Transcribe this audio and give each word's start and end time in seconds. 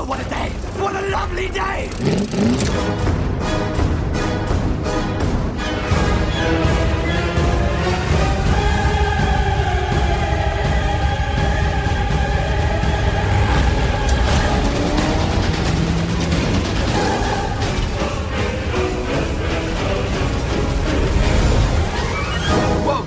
Oh, 0.00 0.04
what 0.04 0.24
a 0.24 0.30
day! 0.30 0.50
What 0.78 0.94
a 0.94 1.08
lovely 1.08 1.48
day! 1.48 3.17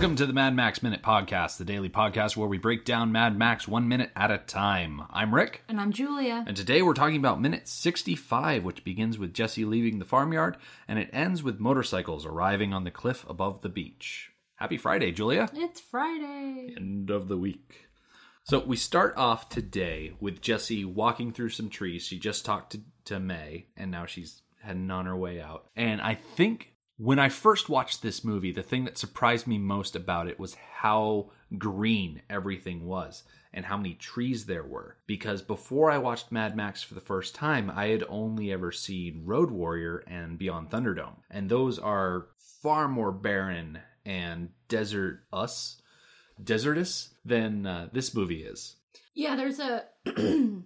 Welcome 0.02 0.16
to 0.16 0.26
the 0.26 0.34
Mad 0.34 0.56
Max 0.56 0.82
Minute 0.82 1.04
Podcast, 1.04 1.58
the 1.58 1.64
daily 1.64 1.88
podcast 1.88 2.36
where 2.36 2.48
we 2.48 2.58
break 2.58 2.86
down 2.86 3.12
Mad 3.12 3.38
Max 3.38 3.68
one 3.68 3.88
minute 3.88 4.10
at 4.16 4.32
a 4.32 4.40
time. 4.40 5.04
I'm 5.12 5.32
Rick, 5.32 5.64
And 5.70 5.80
I'm 5.80 5.92
Julia. 5.92 6.44
and 6.48 6.58
today 6.58 6.82
we're 6.82 6.96
talking 6.96 7.18
about 7.18 7.40
minute 7.40 7.68
65, 7.68 8.64
which 8.64 8.84
begins 8.84 9.20
with 9.20 9.32
Jesse 9.32 9.64
leaving 9.64 10.00
the 10.00 10.06
farmyard 10.06 10.58
and 10.88 10.98
it 10.98 11.12
ends 11.14 11.44
with 11.44 11.60
motorcycles 11.60 12.26
arriving 12.26 12.74
on 12.74 12.84
the 12.84 12.90
cliff 12.90 13.24
above 13.30 13.62
the 13.62 13.70
beach. 13.70 14.32
Happy 14.56 14.76
Friday, 14.76 15.12
Julia. 15.12 15.52
It's 15.54 15.80
Friday. 15.80 16.74
End 16.76 17.12
of 17.12 17.28
the 17.28 17.38
week. 17.38 17.86
So 18.46 18.58
we 18.66 18.78
start 18.78 19.14
off 19.18 19.50
today 19.50 20.14
with 20.20 20.42
Jesse 20.42 20.84
walking 20.84 21.32
through 21.32 21.50
some 21.50 21.70
trees. 21.70 22.04
She 22.04 22.18
just 22.18 22.44
talked 22.44 22.72
to, 22.72 22.82
to 23.06 23.20
May, 23.20 23.68
and 23.78 23.92
now 23.92 24.08
she's 24.08 24.42
heading 24.64 24.90
on 24.90 25.06
her 25.06 25.16
way 25.16 25.40
out. 25.40 25.68
And 25.76 26.02
I 26.02 26.16
think 26.16 26.71
when 27.02 27.18
I 27.18 27.30
first 27.30 27.68
watched 27.68 28.04
this 28.04 28.24
movie, 28.24 28.52
the 28.52 28.62
thing 28.62 28.86
that 28.86 28.96
surprised 28.96 29.48
me 29.48 29.58
most 29.58 29.96
about 29.96 30.28
it 30.28 30.40
was 30.40 30.54
how 30.54 31.32
green 31.58 32.22
everything 32.30 32.86
was 32.86 33.24
and 33.52 33.66
how 33.66 33.76
many 33.76 33.96
trees 33.96 34.46
there 34.46 34.64
were. 34.64 34.98
Because 35.08 35.42
before 35.42 35.90
I 35.90 35.98
watched 35.98 36.32
Mad 36.32 36.56
Max 36.56 36.84
for 36.84 36.94
the 36.94 37.02
first 37.02 37.34
time, 37.34 37.72
I 37.74 37.88
had 37.88 38.04
only 38.08 38.52
ever 38.52 38.72
seen 38.72 39.24
Road 39.26 39.50
Warrior 39.50 40.04
and 40.06 40.38
Beyond 40.38 40.70
Thunderdome. 40.70 41.18
And 41.32 41.50
those 41.50 41.80
are 41.80 42.28
far 42.62 42.88
more 42.88 43.12
barren 43.12 43.80
and 44.06 44.50
desert 44.68 45.24
us 45.34 45.82
desertous 46.42 47.16
than 47.26 47.66
uh, 47.66 47.90
this 47.92 48.14
movie 48.14 48.44
is. 48.44 48.76
Yeah, 49.16 49.36
there's 49.36 49.60
a 49.60 49.86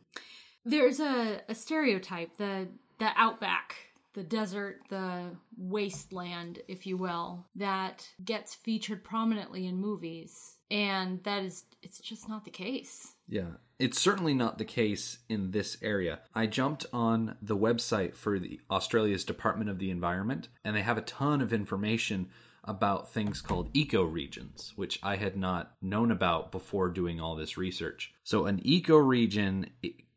there's 0.65 0.99
a, 0.99 1.41
a 1.47 1.55
stereotype 1.55 2.35
the 2.35 2.67
the 2.99 3.11
outback, 3.15 3.75
the 4.15 4.23
desert, 4.23 4.81
the 4.89 5.29
wasteland, 5.57 6.59
if 6.67 6.87
you 6.87 6.97
will, 6.97 7.45
that 7.55 8.09
gets 8.23 8.55
featured 8.55 9.03
prominently 9.03 9.67
in 9.67 9.75
movies, 9.75 10.55
and 10.71 11.21
that 11.23 11.43
is 11.43 11.65
it's 11.83 11.99
just 11.99 12.27
not 12.27 12.45
the 12.45 12.51
case. 12.51 13.13
Yeah. 13.27 13.51
It's 13.77 13.99
certainly 13.99 14.33
not 14.33 14.57
the 14.57 14.65
case 14.65 15.19
in 15.27 15.51
this 15.51 15.77
area. 15.81 16.19
I 16.33 16.47
jumped 16.47 16.85
on 16.93 17.35
the 17.41 17.57
website 17.57 18.15
for 18.15 18.39
the 18.39 18.61
Australia's 18.71 19.25
Department 19.25 19.69
of 19.69 19.79
the 19.79 19.91
Environment 19.91 20.47
and 20.63 20.75
they 20.75 20.81
have 20.81 20.97
a 20.97 21.01
ton 21.01 21.41
of 21.41 21.51
information 21.51 22.29
about 22.63 23.11
things 23.11 23.41
called 23.41 23.71
ecoregions, 23.73 24.71
which 24.75 24.99
I 25.03 25.17
had 25.17 25.37
not 25.37 25.73
known 25.81 26.09
about 26.09 26.51
before 26.51 26.89
doing 26.89 27.19
all 27.19 27.35
this 27.35 27.57
research. 27.57 28.13
So 28.23 28.45
an 28.45 28.59
ecoregion 28.61 29.69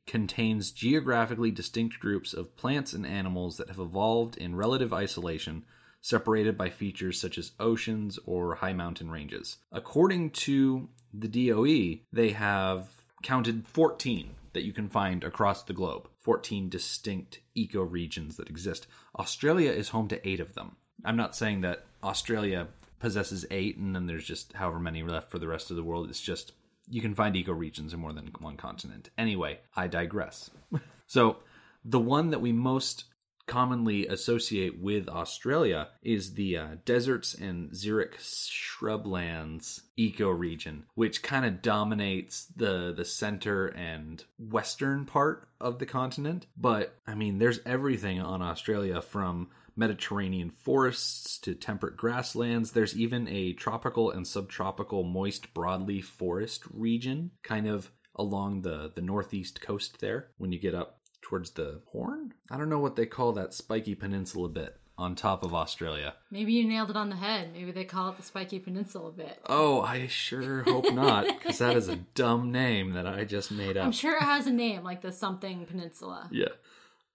contains 0.08 0.72
geographically 0.72 1.50
distinct 1.52 2.00
groups 2.00 2.34
of 2.34 2.56
plants 2.56 2.92
and 2.92 3.06
animals 3.06 3.58
that 3.58 3.68
have 3.68 3.78
evolved 3.78 4.36
in 4.36 4.56
relative 4.56 4.92
isolation 4.92 5.64
separated 6.00 6.56
by 6.56 6.70
features 6.70 7.20
such 7.20 7.38
as 7.38 7.52
oceans 7.60 8.18
or 8.24 8.56
high 8.56 8.72
mountain 8.72 9.10
ranges. 9.10 9.58
According 9.70 10.30
to 10.30 10.88
the 11.12 11.28
DOE, 11.28 12.00
they 12.12 12.30
have 12.30 12.88
counted 13.22 13.66
14 13.66 14.30
that 14.54 14.64
you 14.64 14.72
can 14.72 14.88
find 14.88 15.22
across 15.22 15.62
the 15.62 15.72
globe. 15.72 16.08
14 16.20 16.68
distinct 16.68 17.40
ecoregions 17.56 18.36
that 18.36 18.48
exist. 18.48 18.86
Australia 19.18 19.70
is 19.70 19.90
home 19.90 20.08
to 20.08 20.28
8 20.28 20.40
of 20.40 20.54
them. 20.54 20.76
I'm 21.04 21.16
not 21.16 21.36
saying 21.36 21.60
that 21.60 21.84
Australia 22.02 22.68
possesses 22.98 23.44
8 23.50 23.76
and 23.76 23.94
then 23.94 24.06
there's 24.06 24.24
just 24.24 24.54
however 24.54 24.80
many 24.80 25.02
left 25.02 25.30
for 25.30 25.38
the 25.38 25.48
rest 25.48 25.70
of 25.70 25.76
the 25.76 25.84
world. 25.84 26.08
It's 26.08 26.20
just 26.20 26.52
you 26.90 27.00
can 27.00 27.14
find 27.14 27.34
ecoregions 27.34 27.92
in 27.92 28.00
more 28.00 28.12
than 28.12 28.30
one 28.38 28.56
continent. 28.56 29.10
Anyway, 29.16 29.58
I 29.76 29.86
digress. 29.86 30.50
so, 31.06 31.38
the 31.84 32.00
one 32.00 32.30
that 32.30 32.40
we 32.40 32.52
most 32.52 33.04
commonly 33.48 34.06
associate 34.06 34.80
with 34.80 35.08
Australia 35.08 35.88
is 36.02 36.34
the 36.34 36.56
uh, 36.56 36.66
deserts 36.84 37.34
and 37.34 37.70
xeric 37.70 38.14
shrublands 38.18 39.80
ecoregion, 39.98 40.82
which 40.94 41.22
kind 41.22 41.44
of 41.44 41.62
dominates 41.62 42.44
the 42.54 42.92
the 42.96 43.04
center 43.04 43.66
and 43.68 44.24
western 44.38 45.04
part 45.04 45.48
of 45.60 45.78
the 45.80 45.86
continent. 45.86 46.46
But 46.56 46.94
I 47.06 47.14
mean, 47.14 47.38
there's 47.38 47.60
everything 47.66 48.20
on 48.20 48.42
Australia 48.42 49.00
from 49.00 49.48
Mediterranean 49.78 50.50
forests 50.50 51.38
to 51.38 51.54
temperate 51.54 51.96
grasslands. 51.96 52.72
There's 52.72 52.96
even 52.96 53.28
a 53.28 53.52
tropical 53.54 54.10
and 54.10 54.26
subtropical 54.26 55.04
moist 55.04 55.54
broadleaf 55.54 56.04
forest 56.04 56.64
region, 56.70 57.30
kind 57.42 57.66
of 57.66 57.90
along 58.16 58.62
the 58.62 58.90
the 58.94 59.02
northeast 59.02 59.60
coast 59.60 60.00
there. 60.00 60.28
When 60.38 60.52
you 60.52 60.58
get 60.58 60.74
up 60.74 61.00
towards 61.22 61.52
the 61.52 61.82
Horn, 61.92 62.34
I 62.50 62.56
don't 62.56 62.68
know 62.68 62.78
what 62.80 62.96
they 62.96 63.06
call 63.06 63.32
that 63.32 63.54
spiky 63.54 63.94
peninsula 63.94 64.48
bit 64.48 64.76
on 64.98 65.14
top 65.14 65.44
of 65.44 65.54
Australia. 65.54 66.14
Maybe 66.30 66.52
you 66.52 66.66
nailed 66.66 66.90
it 66.90 66.96
on 66.96 67.08
the 67.08 67.16
head. 67.16 67.52
Maybe 67.52 67.70
they 67.70 67.84
call 67.84 68.10
it 68.10 68.16
the 68.16 68.22
Spiky 68.24 68.58
Peninsula 68.58 69.12
bit. 69.12 69.40
Oh, 69.46 69.80
I 69.80 70.08
sure 70.08 70.64
hope 70.64 70.92
not, 70.92 71.24
because 71.24 71.58
that 71.58 71.76
is 71.76 71.88
a 71.88 71.96
dumb 72.14 72.50
name 72.50 72.94
that 72.94 73.06
I 73.06 73.24
just 73.24 73.52
made 73.52 73.76
up. 73.76 73.86
I'm 73.86 73.92
sure 73.92 74.16
it 74.16 74.22
has 74.22 74.48
a 74.48 74.52
name 74.52 74.82
like 74.82 75.00
the 75.00 75.12
something 75.12 75.64
peninsula. 75.66 76.28
Yeah. 76.32 76.48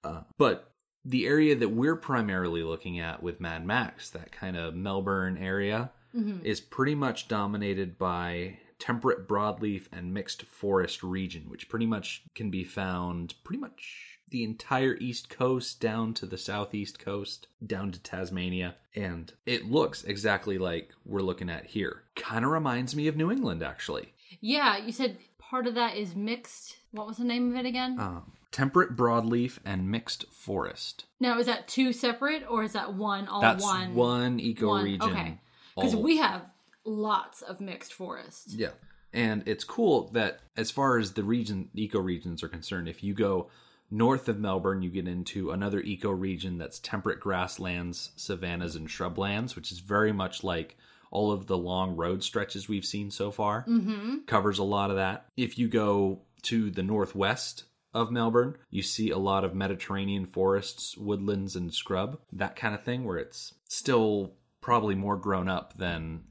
Uh, 0.03 0.21
but 0.37 0.72
the 1.05 1.25
area 1.25 1.55
that 1.55 1.69
we're 1.69 1.95
primarily 1.95 2.63
looking 2.63 2.99
at 2.99 3.21
with 3.21 3.41
Mad 3.41 3.65
Max, 3.65 4.09
that 4.11 4.31
kind 4.31 4.55
of 4.55 4.75
Melbourne 4.75 5.37
area, 5.37 5.91
mm-hmm. 6.15 6.45
is 6.45 6.61
pretty 6.61 6.95
much 6.95 7.27
dominated 7.27 7.97
by 7.97 8.57
temperate 8.79 9.27
broadleaf 9.27 9.87
and 9.91 10.13
mixed 10.13 10.43
forest 10.43 11.03
region, 11.03 11.45
which 11.49 11.69
pretty 11.69 11.85
much 11.85 12.23
can 12.35 12.49
be 12.49 12.63
found 12.63 13.33
pretty 13.43 13.59
much 13.59 14.19
the 14.29 14.43
entire 14.43 14.95
east 14.95 15.29
coast 15.29 15.79
down 15.79 16.13
to 16.13 16.25
the 16.25 16.37
southeast 16.37 16.99
coast, 16.99 17.47
down 17.65 17.91
to 17.91 17.99
Tasmania, 17.99 18.75
and 18.95 19.31
it 19.45 19.65
looks 19.65 20.03
exactly 20.03 20.57
like 20.57 20.89
we're 21.05 21.21
looking 21.21 21.49
at 21.49 21.65
here. 21.65 22.03
Kind 22.15 22.43
of 22.43 22.51
reminds 22.51 22.95
me 22.95 23.07
of 23.07 23.15
New 23.15 23.31
England, 23.31 23.61
actually. 23.61 24.13
Yeah, 24.41 24.77
you 24.77 24.91
said 24.91 25.17
part 25.49 25.67
of 25.67 25.75
that 25.75 25.95
is 25.95 26.15
mixed. 26.15 26.77
What 26.91 27.07
was 27.07 27.17
the 27.17 27.23
name 27.23 27.51
of 27.51 27.57
it 27.57 27.67
again? 27.67 27.99
Um, 27.99 28.31
temperate 28.51 28.95
broadleaf 28.95 29.59
and 29.65 29.89
mixed 29.89 30.25
forest. 30.31 31.05
now, 31.19 31.39
is 31.39 31.47
that 31.47 31.67
two 31.67 31.91
separate 31.91 32.43
or 32.49 32.63
is 32.63 32.73
that 32.73 32.93
one 32.93 33.27
all 33.27 33.41
That's 33.41 33.63
one? 33.63 33.95
one, 33.95 34.39
ecoregion. 34.39 35.01
Okay. 35.01 35.39
Because 35.75 35.95
we 35.95 36.17
have 36.17 36.45
lots 36.85 37.41
of 37.41 37.59
mixed 37.59 37.93
forest. 37.93 38.51
Yeah. 38.51 38.69
And 39.11 39.43
it's 39.47 39.63
cool 39.63 40.09
that 40.13 40.39
as 40.57 40.71
far 40.71 40.97
as 40.97 41.13
the 41.13 41.23
region 41.23 41.69
ecoregions 41.75 42.43
are 42.43 42.47
concerned, 42.47 42.87
if 42.87 43.03
you 43.03 43.13
go 43.13 43.49
north 43.91 44.27
of 44.27 44.39
Melbourne, 44.39 44.81
you 44.81 44.89
get 44.89 45.07
into 45.07 45.51
another 45.51 45.81
ecoregion 45.81 46.57
that's 46.57 46.79
temperate 46.79 47.19
grasslands, 47.19 48.11
savannas, 48.15 48.75
and 48.75 48.87
shrublands, 48.87 49.55
which 49.55 49.71
is 49.71 49.79
very 49.79 50.11
much 50.11 50.43
like 50.43 50.77
all 51.13 51.31
of 51.31 51.47
the 51.47 51.57
long 51.57 51.95
road 51.95 52.23
stretches 52.23 52.67
we've 52.67 52.85
seen 52.85 53.11
so 53.11 53.31
far. 53.31 53.63
Mm-hmm. 53.67 54.25
Covers 54.25 54.59
a 54.59 54.63
lot 54.63 54.89
of 54.89 54.97
that. 54.97 55.27
If 55.37 55.57
you 55.57 55.69
go 55.69 56.23
to 56.43 56.69
the 56.71 56.83
northwest 56.83 57.63
of 57.93 58.11
Melbourne, 58.11 58.57
you 58.71 58.81
see 58.81 59.11
a 59.11 59.17
lot 59.17 59.45
of 59.45 59.53
Mediterranean 59.53 60.25
forests, 60.25 60.97
woodlands, 60.97 61.55
and 61.55 61.71
scrub, 61.73 62.17
that 62.33 62.55
kind 62.55 62.73
of 62.73 62.83
thing, 62.83 63.05
where 63.05 63.17
it's 63.17 63.53
still 63.69 64.33
probably 64.59 64.95
more 64.95 65.15
grown 65.15 65.47
up 65.47 65.77
than 65.77 66.23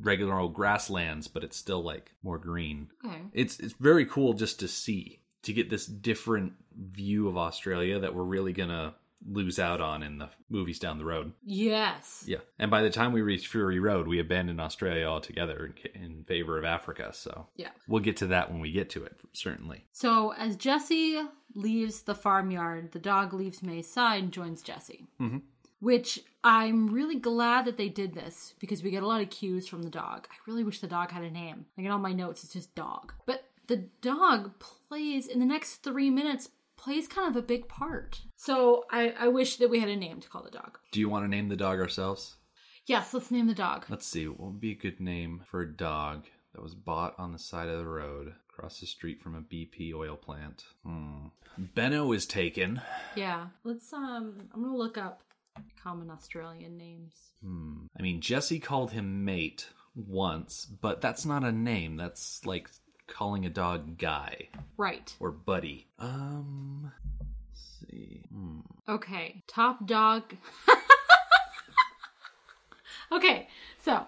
regular 0.00 0.38
old 0.38 0.52
grasslands, 0.52 1.28
but 1.28 1.44
it's 1.44 1.56
still 1.56 1.82
like 1.82 2.10
more 2.24 2.38
green. 2.38 2.88
Okay. 3.06 3.22
It's 3.32 3.60
it's 3.60 3.74
very 3.74 4.04
cool 4.04 4.32
just 4.32 4.58
to 4.60 4.68
see 4.68 5.20
to 5.42 5.52
get 5.52 5.70
this 5.70 5.86
different 5.86 6.54
view 6.76 7.28
of 7.28 7.36
Australia 7.36 8.00
that 8.00 8.14
we're 8.14 8.24
really 8.24 8.52
gonna 8.52 8.94
lose 9.26 9.58
out 9.58 9.80
on 9.80 10.02
in 10.02 10.18
the 10.18 10.28
movies 10.50 10.78
down 10.78 10.98
the 10.98 11.04
road. 11.04 11.32
Yes. 11.44 12.24
Yeah, 12.26 12.38
and 12.58 12.70
by 12.70 12.82
the 12.82 12.90
time 12.90 13.12
we 13.12 13.22
reach 13.22 13.48
Fury 13.48 13.78
Road, 13.80 14.06
we 14.06 14.18
abandon 14.20 14.60
Australia 14.60 15.06
altogether 15.06 15.72
in, 15.94 16.02
in 16.02 16.24
favor 16.24 16.58
of 16.58 16.64
Africa. 16.64 17.10
So 17.14 17.46
Yeah. 17.56 17.70
we'll 17.88 18.02
get 18.02 18.16
to 18.18 18.26
that 18.28 18.50
when 18.50 18.60
we 18.60 18.70
get 18.72 18.90
to 18.90 19.04
it, 19.04 19.18
certainly. 19.32 19.86
So 19.92 20.32
as 20.34 20.56
Jesse 20.56 21.22
leaves 21.54 22.02
the 22.02 22.14
farmyard, 22.14 22.92
the 22.92 22.98
dog 22.98 23.32
leaves 23.32 23.62
May's 23.62 23.90
side 23.90 24.22
and 24.24 24.32
joins 24.32 24.62
Jesse. 24.62 25.06
Mm-hmm. 25.20 25.38
Which 25.80 26.20
I'm 26.42 26.88
really 26.88 27.18
glad 27.18 27.66
that 27.66 27.76
they 27.76 27.88
did 27.90 28.14
this 28.14 28.54
because 28.58 28.82
we 28.82 28.90
get 28.90 29.02
a 29.02 29.06
lot 29.06 29.20
of 29.20 29.28
cues 29.30 29.68
from 29.68 29.82
the 29.82 29.90
dog. 29.90 30.26
I 30.30 30.34
really 30.46 30.64
wish 30.64 30.80
the 30.80 30.86
dog 30.86 31.10
had 31.10 31.22
a 31.22 31.30
name. 31.30 31.66
Like 31.76 31.84
in 31.86 31.92
all 31.92 31.98
my 31.98 32.12
notes, 32.12 32.42
it's 32.44 32.54
just 32.54 32.74
dog. 32.74 33.12
But 33.26 33.44
the 33.66 33.76
dog 34.00 34.58
plays 34.58 35.26
in 35.26 35.40
the 35.40 35.46
next 35.46 35.82
three 35.82 36.08
minutes 36.10 36.48
plays 36.84 37.08
kind 37.08 37.28
of 37.28 37.42
a 37.42 37.46
big 37.46 37.68
part. 37.68 38.20
So 38.36 38.84
I, 38.90 39.14
I 39.18 39.28
wish 39.28 39.56
that 39.56 39.70
we 39.70 39.80
had 39.80 39.88
a 39.88 39.96
name 39.96 40.20
to 40.20 40.28
call 40.28 40.42
the 40.42 40.50
dog. 40.50 40.78
Do 40.92 41.00
you 41.00 41.08
want 41.08 41.24
to 41.24 41.28
name 41.28 41.48
the 41.48 41.56
dog 41.56 41.80
ourselves? 41.80 42.36
Yes, 42.86 43.14
let's 43.14 43.30
name 43.30 43.46
the 43.46 43.54
dog. 43.54 43.86
Let's 43.88 44.06
see. 44.06 44.28
What 44.28 44.40
would 44.40 44.60
be 44.60 44.72
a 44.72 44.76
good 44.76 45.00
name 45.00 45.42
for 45.50 45.62
a 45.62 45.76
dog 45.76 46.26
that 46.52 46.62
was 46.62 46.74
bought 46.74 47.14
on 47.18 47.32
the 47.32 47.38
side 47.38 47.68
of 47.68 47.78
the 47.78 47.86
road 47.86 48.34
Across 48.56 48.78
the 48.78 48.86
street 48.86 49.20
from 49.20 49.34
a 49.34 49.40
BP 49.40 49.92
oil 49.92 50.14
plant. 50.14 50.64
Hmm. 50.84 51.26
Benno 51.58 52.12
is 52.12 52.24
taken. 52.24 52.80
Yeah. 53.16 53.46
Let's 53.64 53.92
um 53.92 54.48
I'm 54.54 54.62
gonna 54.62 54.76
look 54.76 54.96
up 54.96 55.22
common 55.82 56.08
Australian 56.08 56.76
names. 56.76 57.14
Hmm. 57.42 57.86
I 57.98 58.02
mean, 58.02 58.20
Jesse 58.20 58.60
called 58.60 58.92
him 58.92 59.24
mate 59.24 59.66
once, 59.96 60.66
but 60.66 61.00
that's 61.00 61.26
not 61.26 61.42
a 61.42 61.50
name. 61.50 61.96
That's 61.96 62.46
like 62.46 62.70
calling 63.06 63.44
a 63.46 63.50
dog 63.50 63.98
guy 63.98 64.48
Right. 64.76 65.14
or 65.20 65.30
buddy. 65.30 65.86
Um, 65.98 66.92
let's 67.20 67.86
see. 67.90 68.22
Hmm. 68.32 68.60
Okay. 68.88 69.42
Top 69.46 69.86
dog. 69.86 70.34
okay. 73.12 73.48
So, 73.82 74.06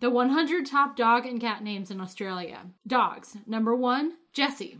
the 0.00 0.10
100 0.10 0.66
top 0.66 0.96
dog 0.96 1.26
and 1.26 1.40
cat 1.40 1.62
names 1.62 1.90
in 1.90 2.00
Australia. 2.00 2.60
Dogs. 2.86 3.36
Number 3.46 3.74
1, 3.74 4.12
Jesse. 4.32 4.78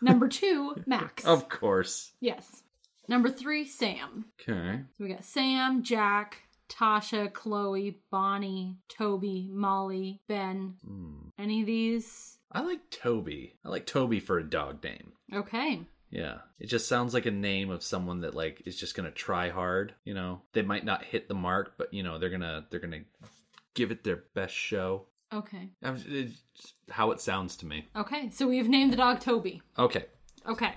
Number 0.00 0.28
2, 0.28 0.82
Max. 0.86 1.24
Of 1.24 1.48
course. 1.48 2.12
Yes. 2.20 2.62
Number 3.08 3.28
3, 3.28 3.64
Sam. 3.66 4.26
Okay. 4.40 4.80
So 4.98 5.04
we 5.04 5.10
got 5.10 5.24
Sam, 5.24 5.82
Jack, 5.82 6.38
Tasha, 6.68 7.32
Chloe, 7.32 7.98
Bonnie, 8.10 8.76
Toby, 8.88 9.48
Molly, 9.52 10.20
Ben. 10.28 10.74
Any 11.38 11.60
of 11.60 11.66
these? 11.66 12.38
I 12.52 12.60
like 12.60 12.90
Toby. 12.90 13.54
I 13.64 13.68
like 13.70 13.86
Toby 13.86 14.20
for 14.20 14.38
a 14.38 14.48
dog 14.48 14.82
name. 14.84 15.12
Okay. 15.32 15.80
Yeah. 16.10 16.38
It 16.60 16.66
just 16.66 16.86
sounds 16.88 17.14
like 17.14 17.24
a 17.26 17.30
name 17.30 17.70
of 17.70 17.82
someone 17.82 18.20
that 18.20 18.34
like 18.34 18.62
is 18.66 18.78
just 18.78 18.94
going 18.94 19.08
to 19.08 19.14
try 19.14 19.48
hard, 19.50 19.94
you 20.04 20.12
know. 20.14 20.42
They 20.52 20.62
might 20.62 20.84
not 20.84 21.04
hit 21.04 21.28
the 21.28 21.34
mark, 21.34 21.74
but 21.78 21.92
you 21.94 22.02
know, 22.02 22.18
they're 22.18 22.28
going 22.28 22.42
to 22.42 22.64
they're 22.70 22.80
going 22.80 22.92
to 22.92 23.28
give 23.74 23.90
it 23.90 24.04
their 24.04 24.24
best 24.34 24.54
show. 24.54 25.06
Okay. 25.32 25.70
How 26.90 27.10
it 27.12 27.20
sounds 27.20 27.56
to 27.58 27.66
me. 27.66 27.88
Okay. 27.96 28.28
So 28.30 28.46
we've 28.48 28.68
named 28.68 28.92
the 28.92 28.96
dog 28.98 29.20
Toby. 29.20 29.62
Okay. 29.78 30.04
Okay. 30.46 30.74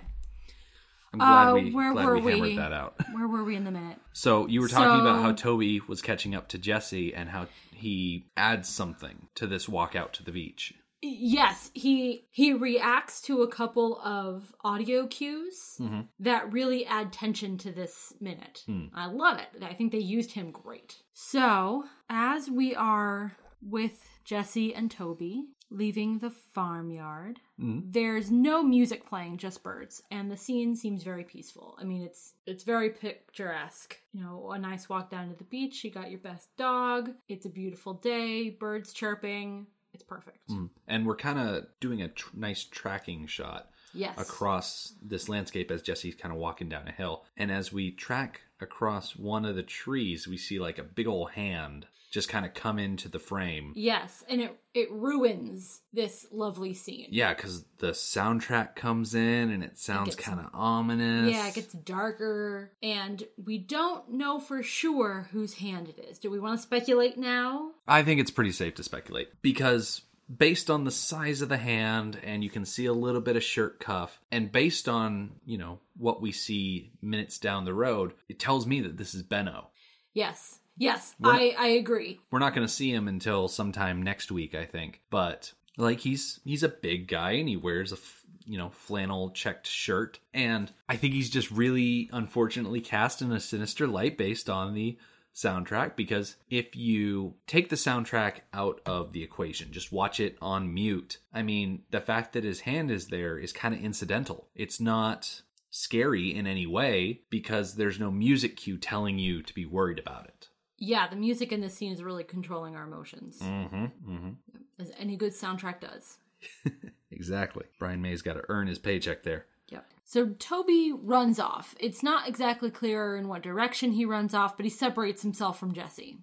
I'm 1.11 1.19
glad 1.19 1.49
Uh, 1.49 1.53
we 1.55 1.71
where 1.73 1.91
glad 1.93 2.05
were 2.05 2.19
we 2.19 2.31
hammered 2.33 2.41
we? 2.49 2.55
that 2.57 2.73
out. 2.73 2.95
Where 3.13 3.27
were 3.27 3.43
we 3.45 3.55
in 3.55 3.63
the 3.63 3.71
minute? 3.71 3.97
So 4.13 4.47
you 4.47 4.59
were 4.61 4.67
talking 4.67 4.99
about 4.99 5.21
how 5.21 5.31
Toby 5.31 5.79
was 5.87 6.01
catching 6.01 6.35
up 6.35 6.49
to 6.49 6.57
Jesse 6.57 7.13
and 7.15 7.29
how 7.29 7.47
he 7.73 8.27
adds 8.35 8.67
something 8.67 9.27
to 9.35 9.47
this 9.47 9.69
walk 9.69 9.95
out 9.95 10.11
to 10.13 10.23
the 10.23 10.33
beach. 10.33 10.73
Yes, 11.07 11.69
he 11.73 12.25
he 12.31 12.53
reacts 12.53 13.21
to 13.23 13.43
a 13.43 13.47
couple 13.47 13.99
of 14.03 14.53
audio 14.63 15.05
cues 15.05 15.77
mm-hmm. 15.79 16.01
that 16.19 16.51
really 16.51 16.85
add 16.85 17.13
tension 17.13 17.57
to 17.59 17.71
this 17.71 18.13
minute. 18.19 18.63
Hmm. 18.65 18.85
I 18.93 19.05
love 19.05 19.37
it. 19.39 19.63
I 19.63 19.73
think 19.73 19.91
they 19.91 19.99
used 19.99 20.31
him 20.31 20.49
great. 20.51 20.97
So, 21.13 21.83
as 22.09 22.49
we 22.49 22.73
are 22.73 23.37
with 23.61 24.09
Jesse 24.23 24.73
and 24.73 24.89
Toby 24.89 25.45
leaving 25.69 26.19
the 26.19 26.29
farmyard, 26.31 27.39
mm-hmm. 27.59 27.81
there's 27.91 28.31
no 28.31 28.63
music 28.63 29.07
playing, 29.07 29.37
just 29.37 29.61
birds, 29.61 30.01
and 30.09 30.31
the 30.31 30.37
scene 30.37 30.75
seems 30.75 31.03
very 31.03 31.23
peaceful. 31.23 31.77
I 31.79 31.83
mean, 31.83 32.01
it's 32.01 32.33
it's 32.47 32.63
very 32.63 32.89
picturesque. 32.89 33.95
You 34.11 34.23
know, 34.23 34.51
a 34.51 34.57
nice 34.57 34.89
walk 34.89 35.11
down 35.11 35.29
to 35.29 35.35
the 35.35 35.43
beach. 35.43 35.83
You 35.83 35.91
got 35.91 36.09
your 36.09 36.19
best 36.19 36.49
dog. 36.57 37.11
It's 37.29 37.45
a 37.45 37.49
beautiful 37.49 37.93
day. 37.93 38.49
Birds 38.49 38.91
chirping. 38.91 39.67
It's 39.95 40.03
perfect. 40.03 40.39
Hmm. 40.49 40.65
And 40.89 41.05
we're 41.07 41.15
kind 41.15 41.39
of 41.39 41.67
doing 41.79 42.01
a 42.01 42.09
tr- 42.09 42.35
nice 42.35 42.65
tracking 42.65 43.27
shot 43.27 43.69
Yes. 43.93 44.19
across 44.19 44.93
this 45.01 45.29
landscape 45.29 45.71
as 45.71 45.81
Jesse's 45.81 46.15
kind 46.15 46.33
of 46.33 46.37
walking 46.39 46.67
down 46.67 46.85
a 46.85 46.91
hill. 46.91 47.23
And 47.37 47.49
as 47.49 47.71
we 47.71 47.91
track 47.91 48.41
across 48.59 49.15
one 49.15 49.45
of 49.45 49.55
the 49.55 49.63
trees, 49.63 50.27
we 50.27 50.35
see 50.37 50.59
like 50.59 50.77
a 50.77 50.83
big 50.83 51.07
old 51.07 51.31
hand 51.31 51.87
just 52.15 52.29
kind 52.29 52.45
of 52.45 52.53
come 52.53 52.79
into 52.79 53.09
the 53.09 53.19
frame. 53.19 53.73
Yes, 53.75 54.23
and 54.29 54.41
it 54.41 54.57
it 54.73 54.89
ruins 54.89 55.81
this 55.91 56.25
lovely 56.31 56.73
scene. 56.73 57.09
Yeah, 57.11 57.33
because 57.33 57.65
the 57.79 57.91
soundtrack 57.91 58.75
comes 58.75 59.13
in 59.13 59.51
and 59.51 59.61
it 59.61 59.77
sounds 59.77 60.15
kind 60.15 60.39
of 60.39 60.47
ominous. 60.53 61.33
Yeah, 61.33 61.45
it 61.49 61.55
gets 61.55 61.73
darker, 61.73 62.71
and 62.81 63.21
we 63.43 63.57
don't 63.57 64.13
know 64.13 64.39
for 64.39 64.63
sure 64.63 65.27
whose 65.33 65.55
hand 65.55 65.89
it 65.89 65.99
is. 66.09 66.17
Do 66.17 66.31
we 66.31 66.39
want 66.39 66.57
to 66.57 66.63
speculate 66.63 67.17
now? 67.17 67.71
I 67.85 68.01
think 68.01 68.21
it's 68.21 68.31
pretty 68.31 68.53
safe 68.53 68.75
to 68.75 68.83
speculate 68.83 69.27
because 69.41 70.01
based 70.37 70.69
on 70.69 70.85
the 70.85 70.91
size 70.91 71.41
of 71.41 71.49
the 71.49 71.57
hand 71.57 72.17
and 72.23 72.45
you 72.45 72.49
can 72.49 72.63
see 72.65 72.85
a 72.85 72.93
little 72.93 73.21
bit 73.21 73.35
of 73.35 73.43
shirt 73.43 73.79
cuff 73.79 74.21
and 74.31 74.51
based 74.51 74.87
on, 74.87 75.31
you 75.45 75.57
know, 75.57 75.79
what 75.97 76.21
we 76.21 76.31
see 76.31 76.93
minutes 77.01 77.37
down 77.37 77.65
the 77.65 77.73
road, 77.73 78.13
it 78.29 78.39
tells 78.39 78.65
me 78.65 78.79
that 78.79 78.97
this 78.97 79.13
is 79.13 79.21
Benno. 79.21 79.67
Yes, 80.13 80.59
yes, 80.77 81.15
I 81.23 81.55
I 81.57 81.67
agree. 81.67 82.19
We're 82.31 82.39
not 82.39 82.53
going 82.53 82.67
to 82.67 82.73
see 82.73 82.91
him 82.91 83.07
until 83.07 83.47
sometime 83.47 84.01
next 84.01 84.31
week, 84.31 84.55
I 84.55 84.65
think. 84.65 85.01
But 85.09 85.53
like 85.77 86.01
he's 86.01 86.39
he's 86.43 86.63
a 86.63 86.69
big 86.69 87.07
guy 87.07 87.31
and 87.31 87.49
he 87.49 87.57
wears 87.57 87.91
a 87.91 87.95
f- 87.95 88.23
you 88.45 88.57
know 88.57 88.69
flannel 88.69 89.31
checked 89.31 89.67
shirt 89.67 90.19
and 90.33 90.71
I 90.87 90.95
think 90.95 91.13
he's 91.13 91.29
just 91.29 91.51
really 91.51 92.09
unfortunately 92.13 92.81
cast 92.81 93.21
in 93.21 93.31
a 93.31 93.39
sinister 93.39 93.87
light 93.87 94.17
based 94.17 94.49
on 94.49 94.73
the 94.73 94.97
soundtrack 95.33 95.97
because 95.97 96.37
if 96.49 96.75
you 96.75 97.33
take 97.45 97.67
the 97.67 97.75
soundtrack 97.75 98.35
out 98.53 98.79
of 98.85 99.11
the 99.11 99.21
equation 99.21 99.69
just 99.73 99.91
watch 99.91 100.21
it 100.21 100.37
on 100.41 100.73
mute 100.73 101.17
i 101.33 101.41
mean 101.41 101.81
the 101.91 101.99
fact 101.99 102.31
that 102.31 102.45
his 102.45 102.61
hand 102.61 102.89
is 102.89 103.07
there 103.07 103.37
is 103.37 103.51
kind 103.51 103.75
of 103.75 103.83
incidental 103.83 104.47
it's 104.55 104.79
not 104.79 105.41
scary 105.71 106.33
in 106.33 106.47
any 106.47 106.65
way 106.65 107.19
because 107.29 107.75
there's 107.75 107.99
no 107.99 108.09
music 108.09 108.55
cue 108.55 108.77
telling 108.77 109.19
you 109.19 109.41
to 109.41 109.53
be 109.53 109.65
worried 109.65 109.99
about 109.99 110.25
it 110.25 110.47
Yeah, 110.77 111.07
the 111.07 111.15
music 111.15 111.51
in 111.51 111.61
this 111.61 111.73
scene 111.73 111.91
is 111.91 112.03
really 112.03 112.23
controlling 112.23 112.75
our 112.75 112.83
emotions, 112.83 113.39
mm-hmm 113.39 113.85
mm-hmm 113.85 114.29
as 114.77 114.91
any 114.99 115.15
good 115.15 115.31
soundtrack 115.31 115.79
does. 115.79 116.17
Exactly. 117.11 117.63
Brian 117.79 118.01
May's 118.01 118.21
got 118.21 118.33
to 118.33 118.43
earn 118.49 118.67
his 118.67 118.77
paycheck 118.77 119.23
there. 119.23 119.45
Yep. 119.69 119.85
So 120.03 120.27
Toby 120.37 120.91
runs 120.93 121.39
off. 121.39 121.73
It's 121.79 122.03
not 122.03 122.27
exactly 122.27 122.69
clear 122.69 123.15
in 123.15 123.27
what 123.27 123.41
direction 123.41 123.91
he 123.91 124.05
runs 124.05 124.33
off, 124.33 124.57
but 124.57 124.65
he 124.65 124.69
separates 124.69 125.21
himself 125.21 125.57
from 125.57 125.73
Jesse. 125.73 126.17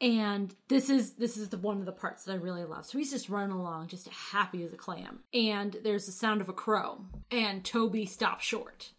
And 0.00 0.54
this 0.68 0.88
is 0.90 1.12
this 1.12 1.36
is 1.36 1.50
the 1.50 1.58
one 1.58 1.78
of 1.80 1.86
the 1.86 1.92
parts 1.92 2.24
that 2.24 2.32
I 2.32 2.36
really 2.36 2.64
love. 2.64 2.86
So 2.86 2.98
he's 2.98 3.10
just 3.12 3.28
running 3.28 3.54
along, 3.54 3.88
just 3.88 4.08
happy 4.08 4.64
as 4.64 4.72
a 4.72 4.76
clam. 4.76 5.20
And 5.34 5.76
there's 5.84 6.06
the 6.06 6.12
sound 6.12 6.40
of 6.40 6.48
a 6.48 6.54
crow, 6.54 7.02
and 7.30 7.62
Toby 7.64 8.06
stops 8.06 8.44
short. 8.44 8.90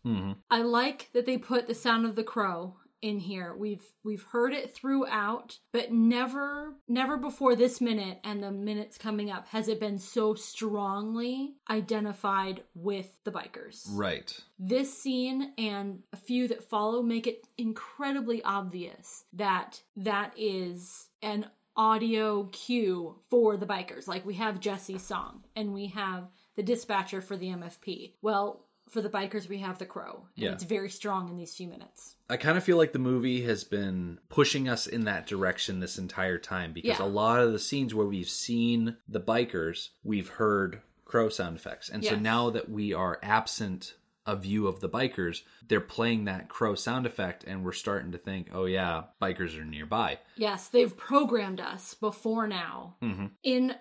I 0.52 0.62
like 0.62 1.10
that 1.14 1.26
they 1.26 1.38
put 1.38 1.68
the 1.68 1.74
sound 1.76 2.06
of 2.06 2.16
the 2.16 2.24
crow 2.24 2.76
in 3.02 3.20
here. 3.20 3.56
We've 3.56 3.84
we've 4.04 4.24
heard 4.24 4.54
it 4.54 4.74
throughout, 4.74 5.58
but 5.72 5.92
never 5.92 6.76
never 6.88 7.18
before 7.18 7.56
this 7.56 7.82
minute 7.82 8.20
and 8.24 8.44
the 8.44 8.52
minutes 8.52 8.98
coming 8.98 9.32
up 9.32 9.48
has 9.48 9.68
it 9.68 9.80
been 9.80 10.00
so 10.00 10.34
strongly 10.36 11.56
identified 11.70 12.64
with 12.74 13.12
the 13.24 13.32
bikers. 13.32 13.84
Right. 13.90 14.38
This 14.58 14.94
scene 15.02 15.54
and 15.58 16.00
a 16.14 16.18
few 16.18 16.48
that 16.50 16.70
follow 16.70 17.02
make 17.02 17.28
it 17.28 17.48
incredibly 17.58 18.44
obvious 18.44 19.26
that 19.34 19.82
that 19.98 20.34
is 20.38 21.08
an 21.22 21.46
audio 21.76 22.44
cue 22.52 23.16
for 23.30 23.56
the 23.56 23.66
bikers. 23.66 24.08
Like 24.08 24.26
we 24.26 24.34
have 24.36 24.60
Jesse's 24.60 25.02
song 25.02 25.46
and 25.56 25.74
we 25.74 25.88
have 25.88 26.28
the 26.58 26.64
dispatcher 26.64 27.22
for 27.22 27.38
the 27.38 27.48
MFP. 27.48 28.16
Well, 28.22 28.66
for 28.90 29.02
the 29.02 29.10
bikers, 29.10 29.48
we 29.48 29.60
have 29.60 29.78
the 29.78 29.86
crow. 29.86 30.26
And 30.36 30.44
Yeah. 30.46 30.52
it's 30.52 30.64
very 30.64 30.90
strong 30.90 31.30
in 31.30 31.38
these 31.38 31.56
few 31.56 31.68
minutes. 31.68 32.16
I 32.30 32.38
kind 32.38 32.58
of 32.58 32.64
feel 32.64 32.78
like 32.78 32.92
the 32.94 33.00
movie 33.00 33.44
has 33.44 33.64
been 33.64 34.20
pushing 34.30 34.68
us 34.68 34.88
in 34.88 35.06
that 35.06 35.28
direction 35.28 35.80
this 35.80 35.98
entire 35.98 36.38
time 36.38 36.74
because 36.74 37.00
Yeah. 37.00 37.06
a 37.06 37.08
lot 37.08 37.42
of 37.42 37.52
the 37.52 37.60
scenes 37.60 37.94
where 37.96 38.06
we've 38.08 38.30
seen 38.30 38.98
the 39.08 39.20
bikers, 39.22 39.90
we've 40.04 40.30
heard 40.30 40.82
crow 41.06 41.30
sound 41.30 41.56
effects. 41.56 41.90
And 41.90 42.04
so 42.06 42.16
now 42.16 42.50
that 42.52 42.70
we 42.70 42.94
are 42.94 43.20
absent 43.24 43.96
a 44.26 44.36
view 44.36 44.68
of 44.68 44.80
the 44.80 44.90
bikers, 44.90 45.42
they're 45.68 45.82
playing 45.82 46.26
that 46.26 46.50
crow 46.50 46.76
sound 46.76 47.08
effect 47.08 47.44
and 47.46 47.66
we're 47.66 47.72
starting 47.72 48.12
to 48.12 48.18
think, 48.20 48.50
"Oh 48.54 48.66
yeah, 48.66 49.06
bikers 49.20 49.58
are 49.60 49.66
nearby." 49.66 50.20
Yes, 50.36 50.68
they've 50.68 50.96
programmed 50.96 51.60
us 51.60 51.96
before 51.96 52.46
now. 52.48 52.96
Mm-hmm. 53.02 53.26
In 53.42 53.76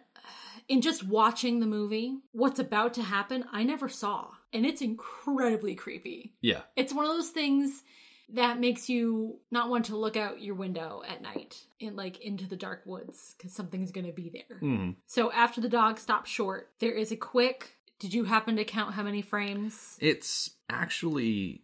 in 0.68 0.80
just 0.82 1.02
watching 1.02 1.60
the 1.60 1.66
movie, 1.66 2.18
what's 2.32 2.58
about 2.58 2.92
to 2.94 3.02
happen, 3.02 3.44
I 3.52 3.62
never 3.62 3.88
saw. 3.88 4.32
And 4.52 4.64
it's 4.64 4.80
incredibly 4.82 5.74
creepy. 5.74 6.34
Yeah. 6.40 6.62
It's 6.76 6.92
one 6.94 7.04
of 7.04 7.12
those 7.12 7.30
things 7.30 7.82
that 8.30 8.60
makes 8.60 8.88
you 8.88 9.38
not 9.50 9.70
want 9.70 9.86
to 9.86 9.96
look 9.96 10.16
out 10.16 10.42
your 10.42 10.54
window 10.54 11.02
at 11.06 11.22
night 11.22 11.56
in 11.80 11.96
like 11.96 12.20
into 12.20 12.46
the 12.46 12.56
dark 12.56 12.82
woods 12.84 13.34
because 13.36 13.52
something's 13.52 13.90
going 13.90 14.06
to 14.06 14.12
be 14.12 14.28
there. 14.30 14.58
Mhm. 14.60 14.96
So 15.06 15.32
after 15.32 15.60
the 15.60 15.68
dog 15.68 15.98
stops 15.98 16.30
short, 16.30 16.70
there 16.78 16.92
is 16.92 17.10
a 17.10 17.16
quick. 17.16 17.76
Did 17.98 18.12
you 18.14 18.24
happen 18.24 18.56
to 18.56 18.64
count 18.64 18.94
how 18.94 19.02
many 19.02 19.22
frames? 19.22 19.96
It's 20.00 20.50
actually 20.68 21.62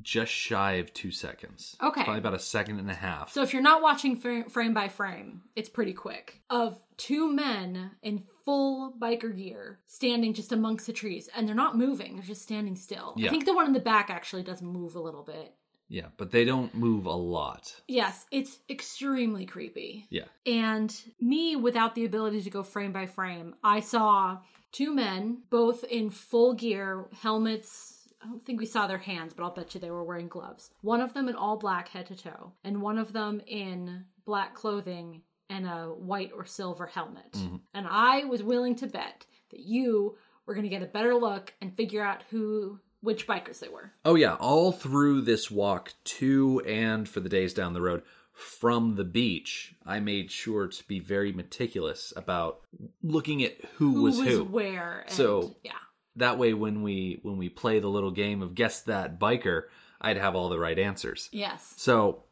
just 0.00 0.30
shy 0.30 0.74
of 0.74 0.92
2 0.92 1.10
seconds. 1.10 1.76
Okay. 1.82 2.04
Probably 2.04 2.18
about 2.18 2.34
a 2.34 2.38
second 2.38 2.78
and 2.78 2.90
a 2.90 2.94
half. 2.94 3.32
So 3.32 3.42
if 3.42 3.52
you're 3.52 3.62
not 3.62 3.82
watching 3.82 4.16
frame 4.16 4.74
by 4.74 4.88
frame, 4.88 5.42
it's 5.56 5.68
pretty 5.68 5.92
quick. 5.94 6.40
Of 6.50 6.82
two 6.96 7.32
men 7.32 7.92
in 8.02 8.24
full 8.46 8.94
biker 8.98 9.36
gear 9.36 9.80
standing 9.86 10.32
just 10.32 10.52
amongst 10.52 10.86
the 10.86 10.92
trees, 10.94 11.28
and 11.36 11.46
they're 11.46 11.54
not 11.54 11.76
moving; 11.76 12.16
they're 12.16 12.24
just 12.24 12.42
standing 12.42 12.76
still. 12.76 13.12
Yeah. 13.18 13.26
I 13.26 13.30
think 13.30 13.44
the 13.44 13.54
one 13.54 13.66
in 13.66 13.74
the 13.74 13.80
back 13.80 14.08
actually 14.08 14.44
does 14.44 14.62
move 14.62 14.96
a 14.96 15.00
little 15.00 15.22
bit. 15.22 15.52
Yeah, 15.88 16.06
but 16.16 16.30
they 16.30 16.44
don't 16.44 16.74
move 16.74 17.06
a 17.06 17.12
lot. 17.12 17.74
Yes, 17.86 18.26
it's 18.30 18.58
extremely 18.68 19.46
creepy. 19.46 20.06
Yeah. 20.10 20.24
And 20.44 20.94
me, 21.20 21.56
without 21.56 21.94
the 21.94 22.04
ability 22.04 22.42
to 22.42 22.50
go 22.50 22.62
frame 22.62 22.92
by 22.92 23.06
frame, 23.06 23.54
I 23.62 23.80
saw 23.80 24.38
two 24.72 24.94
men, 24.94 25.42
both 25.50 25.84
in 25.84 26.10
full 26.10 26.54
gear, 26.54 27.06
helmets. 27.20 28.08
I 28.20 28.26
don't 28.26 28.44
think 28.44 28.58
we 28.58 28.66
saw 28.66 28.86
their 28.86 28.98
hands, 28.98 29.32
but 29.32 29.44
I'll 29.44 29.54
bet 29.54 29.74
you 29.74 29.80
they 29.80 29.90
were 29.90 30.02
wearing 30.02 30.28
gloves. 30.28 30.70
One 30.80 31.00
of 31.00 31.14
them 31.14 31.28
in 31.28 31.36
all 31.36 31.56
black 31.56 31.88
head 31.88 32.06
to 32.06 32.16
toe, 32.16 32.52
and 32.64 32.82
one 32.82 32.98
of 32.98 33.12
them 33.12 33.40
in 33.46 34.06
black 34.24 34.54
clothing 34.54 35.22
and 35.48 35.66
a 35.66 35.86
white 35.96 36.32
or 36.34 36.44
silver 36.44 36.86
helmet. 36.86 37.32
Mm-hmm. 37.32 37.56
And 37.74 37.86
I 37.88 38.24
was 38.24 38.42
willing 38.42 38.74
to 38.76 38.86
bet 38.86 39.26
that 39.50 39.60
you 39.60 40.16
were 40.46 40.54
going 40.54 40.64
to 40.64 40.70
get 40.70 40.82
a 40.82 40.86
better 40.86 41.14
look 41.14 41.52
and 41.60 41.76
figure 41.76 42.02
out 42.02 42.22
who, 42.30 42.80
which 43.00 43.26
bikers 43.26 43.58
they 43.60 43.68
were. 43.68 43.92
Oh 44.04 44.14
yeah, 44.16 44.34
all 44.34 44.72
through 44.72 45.22
this 45.22 45.50
walk 45.50 45.92
to 46.04 46.60
and 46.66 47.08
for 47.08 47.20
the 47.20 47.28
days 47.28 47.54
down 47.54 47.72
the 47.74 47.80
road 47.80 48.02
from 48.32 48.96
the 48.96 49.04
beach, 49.04 49.74
I 49.86 49.98
made 50.00 50.30
sure 50.30 50.66
to 50.68 50.84
be 50.88 50.98
very 51.00 51.32
meticulous 51.32 52.12
about 52.16 52.60
looking 53.02 53.42
at 53.42 53.56
who, 53.76 53.92
Who 53.94 54.02
was 54.02 54.18
was 54.18 54.28
who. 54.28 54.44
where? 54.44 55.04
And, 55.06 55.10
So- 55.10 55.56
yeah. 55.62 55.72
That 56.18 56.38
way 56.38 56.54
when 56.54 56.82
we 56.82 57.18
when 57.22 57.36
we 57.36 57.50
play 57.50 57.78
the 57.78 57.88
little 57.90 58.10
game 58.10 58.40
of 58.40 58.54
guess 58.54 58.80
that 58.84 59.20
biker, 59.20 59.64
I'd 60.00 60.16
have 60.16 60.34
all 60.34 60.48
the 60.48 60.58
right 60.58 60.78
answers. 60.78 61.28
Yes. 61.30 61.74
So 61.76 62.22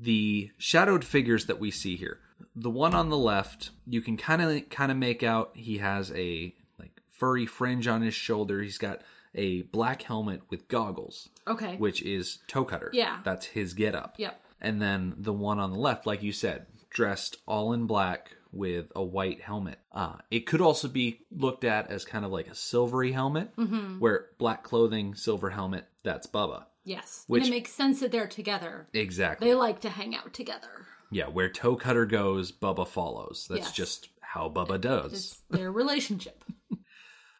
the 0.00 0.50
shadowed 0.58 1.04
figures 1.04 1.46
that 1.46 1.60
we 1.60 1.70
see 1.70 1.94
here, 1.96 2.18
the 2.56 2.70
one 2.70 2.94
on 2.94 3.08
the 3.10 3.18
left, 3.18 3.70
you 3.86 4.00
can 4.00 4.16
kind 4.16 4.42
of 4.42 4.68
kind 4.70 4.90
of 4.92 4.98
make 4.98 5.22
out 5.22 5.50
he 5.54 5.78
has 5.78 6.10
a 6.12 6.54
like 6.78 7.00
furry 7.10 7.46
fringe 7.46 7.86
on 7.88 8.02
his 8.02 8.14
shoulder. 8.14 8.62
He's 8.62 8.78
got 8.78 9.00
a 9.34 9.62
black 9.62 10.02
helmet 10.02 10.42
with 10.50 10.68
goggles, 10.68 11.28
Okay. 11.48 11.76
which 11.76 12.02
is 12.02 12.38
Toecutter. 12.48 12.90
Yeah. 12.92 13.20
that's 13.24 13.46
his 13.46 13.72
get 13.74 13.94
up. 13.94 14.14
Yep. 14.18 14.40
And 14.60 14.80
then 14.80 15.14
the 15.16 15.32
one 15.32 15.58
on 15.58 15.72
the 15.72 15.78
left, 15.78 16.06
like 16.06 16.22
you 16.22 16.32
said, 16.32 16.66
dressed 16.90 17.38
all 17.46 17.72
in 17.72 17.86
black 17.86 18.36
with 18.52 18.92
a 18.94 19.02
white 19.02 19.40
helmet. 19.40 19.78
Uh, 19.90 20.16
it 20.30 20.40
could 20.46 20.60
also 20.60 20.86
be 20.86 21.20
looked 21.34 21.64
at 21.64 21.90
as 21.90 22.04
kind 22.04 22.24
of 22.24 22.30
like 22.30 22.46
a 22.48 22.54
silvery 22.54 23.12
helmet, 23.12 23.56
Mm-hmm. 23.56 23.98
where 23.98 24.26
black 24.38 24.62
clothing, 24.62 25.14
silver 25.14 25.48
helmet, 25.50 25.86
that's 26.02 26.26
Bubba. 26.26 26.64
Yes. 26.84 27.24
Which- 27.28 27.44
and 27.44 27.52
it 27.52 27.56
makes 27.56 27.72
sense 27.72 28.00
that 28.00 28.12
they're 28.12 28.26
together. 28.26 28.88
Exactly. 28.92 29.48
They 29.48 29.54
like 29.54 29.80
to 29.80 29.88
hang 29.88 30.14
out 30.14 30.34
together. 30.34 30.86
Yeah, 31.12 31.26
where 31.28 31.48
Toecutter 31.50 32.06
goes, 32.08 32.50
Bubba 32.52 32.86
follows. 32.88 33.46
That's 33.48 33.66
Yes. 33.68 33.72
just 33.72 34.08
how 34.20 34.48
Bubba 34.48 34.80
does. 34.80 35.12
It's 35.12 35.42
their 35.50 35.70
relationship. 35.70 36.42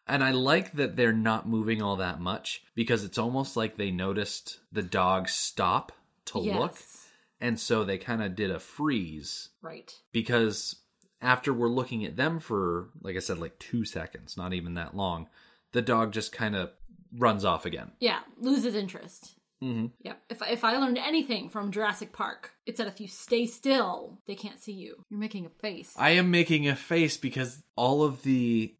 And 0.05 0.21
I 0.21 0.31
like 0.31 0.73
that 0.73 0.97
they're 0.97 1.13
not 1.13 1.47
moving 1.47 1.81
all 1.81 1.95
that 1.95 2.19
much 2.19 2.61
because 2.75 3.05
it's 3.05 3.17
almost 3.17 3.55
like 3.55 3.77
they 3.77 3.89
noticed 3.89 4.59
the 4.69 4.81
dog 4.83 5.29
stop 5.29 5.93
to 6.25 6.39
look. 6.39 6.75
And 7.39 7.57
so 7.57 7.85
they 7.85 7.97
kind 7.97 8.21
of 8.21 8.35
did 8.35 8.51
a 8.51 8.59
freeze 8.59 9.49
Right. 9.61 9.93
because 10.11 10.75
after 11.21 11.53
we're 11.53 11.69
looking 11.69 12.03
at 12.03 12.17
them 12.17 12.41
for, 12.41 12.89
like 13.01 13.15
I 13.15 13.19
said, 13.19 13.37
like 13.39 13.57
two 13.59 13.85
seconds, 13.85 14.35
not 14.35 14.53
even 14.53 14.73
that 14.73 14.93
long, 14.93 15.29
the 15.71 15.81
dog 15.81 16.11
just 16.11 16.33
kind 16.33 16.57
of 16.57 16.71
runs 17.17 17.45
off 17.45 17.65
again. 17.65 17.93
Yeah. 18.01 18.19
Loses 18.37 18.75
interest. 18.75 19.35
Mm-hmm. 19.63 19.85
Yep. 20.01 20.19
If 20.29 20.41
if 20.49 20.63
I 20.63 20.77
learned 20.77 20.97
anything 20.97 21.49
from 21.49 21.71
Jurassic 21.71 22.11
Park, 22.11 22.51
it's 22.65 22.77
that 22.79 22.87
if 22.87 22.99
you 22.99 23.07
stay 23.07 23.45
still, 23.45 24.19
they 24.27 24.35
can't 24.35 24.59
see 24.61 24.73
you. 24.73 25.05
You're 25.09 25.19
making 25.19 25.45
a 25.45 25.49
face. 25.49 25.93
I 25.97 26.11
am 26.11 26.29
making 26.31 26.67
a 26.67 26.75
face 26.75 27.15
because 27.17 27.63
all 27.75 28.03
of 28.03 28.23
the 28.23 28.75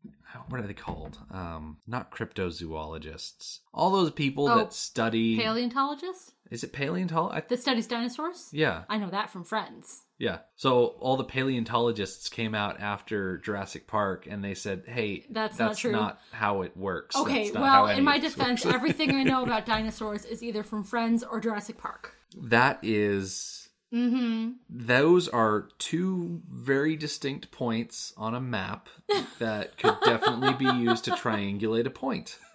what 0.49 0.59
are 0.59 0.67
they 0.67 0.73
called? 0.73 1.19
Um, 1.31 1.77
not 1.87 2.11
cryptozoologists. 2.11 3.59
All 3.73 3.91
those 3.91 4.11
people 4.11 4.49
Oh, 4.49 4.57
that 4.57 4.73
study. 4.73 5.37
paleontologists. 5.37 6.31
is 6.51 6.63
it 6.63 6.73
paleontologist? 6.73 7.45
I 7.45 7.47
that 7.47 7.61
studies 7.61 7.87
dinosaurs. 7.87 8.49
yeah, 8.51 8.83
I 8.89 8.97
know 8.97 9.09
that 9.09 9.29
from 9.29 9.43
Friends. 9.43 10.02
Yeah. 10.17 10.39
So 10.55 10.95
all 10.99 11.17
the 11.17 11.23
paleontologists 11.23 12.29
came 12.29 12.55
out 12.55 12.79
after 12.79 13.37
Jurassic 13.39 13.87
Park 13.87 14.27
and 14.29 14.43
they 14.43 14.53
said, 14.53 14.83
"Hey, 14.87 15.25
That's 15.29 15.59
not 15.59 15.77
true." 15.77 15.91
not 15.91 16.19
how 16.31 16.61
it 16.61 16.75
works." 16.77 17.15
Okay. 17.15 17.49
That's 17.49 17.55
Well, 17.55 17.87
in 17.87 18.03
my 18.03 18.19
defense, 18.19 18.65
everything 18.65 19.11
I 19.11 19.23
know 19.23 19.43
about 19.47 19.65
dinosaurs 19.65 20.25
is 20.25 20.43
either 20.43 20.63
from 20.63 20.83
Friends 20.83 21.23
or 21.23 21.39
Jurassic 21.39 21.77
Park. 21.77 22.15
that 22.41 22.79
is. 22.83 23.59
Mm-hmm. 23.93 24.53
Those 24.71 25.27
are 25.27 25.69
two 25.77 26.41
very 26.49 26.95
distinct 26.95 27.51
points 27.51 28.11
on 28.17 28.33
a 28.33 28.41
map 28.41 28.89
that 29.37 29.77
could 29.77 29.95
definitely 30.03 30.53
be 30.55 30.65
used 30.65 31.05
to 31.05 31.11
triangulate 31.11 31.85
a 31.85 31.91
point. 31.91 32.39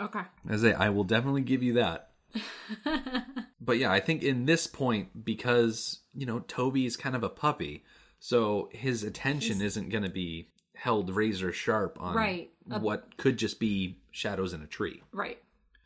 Okay. 0.00 0.20
I, 0.48 0.86
I 0.86 0.88
will 0.88 1.04
definitely 1.04 1.42
give 1.42 1.62
you 1.62 1.74
that. 1.74 2.10
but 3.70 3.78
yeah, 3.78 3.92
I 3.92 4.00
think 4.00 4.24
in 4.24 4.46
this 4.46 4.66
point, 4.66 5.24
because 5.24 6.00
you 6.12 6.26
know 6.26 6.40
Toby 6.40 6.86
is 6.86 6.96
kind 6.96 7.14
of 7.14 7.22
a 7.22 7.28
puppy, 7.28 7.84
so 8.18 8.68
his 8.72 9.04
attention 9.04 9.62
isn't 9.62 9.90
going 9.90 10.02
to 10.02 10.10
be 10.10 10.48
held 10.74 11.08
razor 11.14 11.52
sharp 11.52 11.96
on 12.00 12.16
Right. 12.16 12.50
what 12.66 13.16
could 13.16 13.36
just 13.36 13.60
be 13.60 13.98
shadows 14.10 14.52
in 14.54 14.60
a 14.62 14.66
tree. 14.66 15.04
Right. 15.12 15.38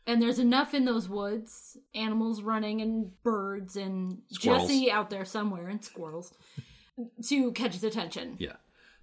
And 0.07 0.19
there's 0.19 0.39
enough 0.39 0.73
in 0.73 0.85
those 0.85 1.07
woods, 1.07 1.77
animals 1.93 2.41
running 2.41 2.81
and 2.81 3.11
birds 3.21 3.75
and 3.75 4.23
Squirrels. 4.31 4.63
Jesse 4.67 4.89
out 4.89 5.11
there 5.11 5.23
somewhere 5.23 5.67
and 5.67 5.85
squirrels 5.85 6.33
to 7.27 7.51
catch 7.51 7.73
his 7.73 7.83
attention. 7.83 8.37
Yeah. 8.39 8.53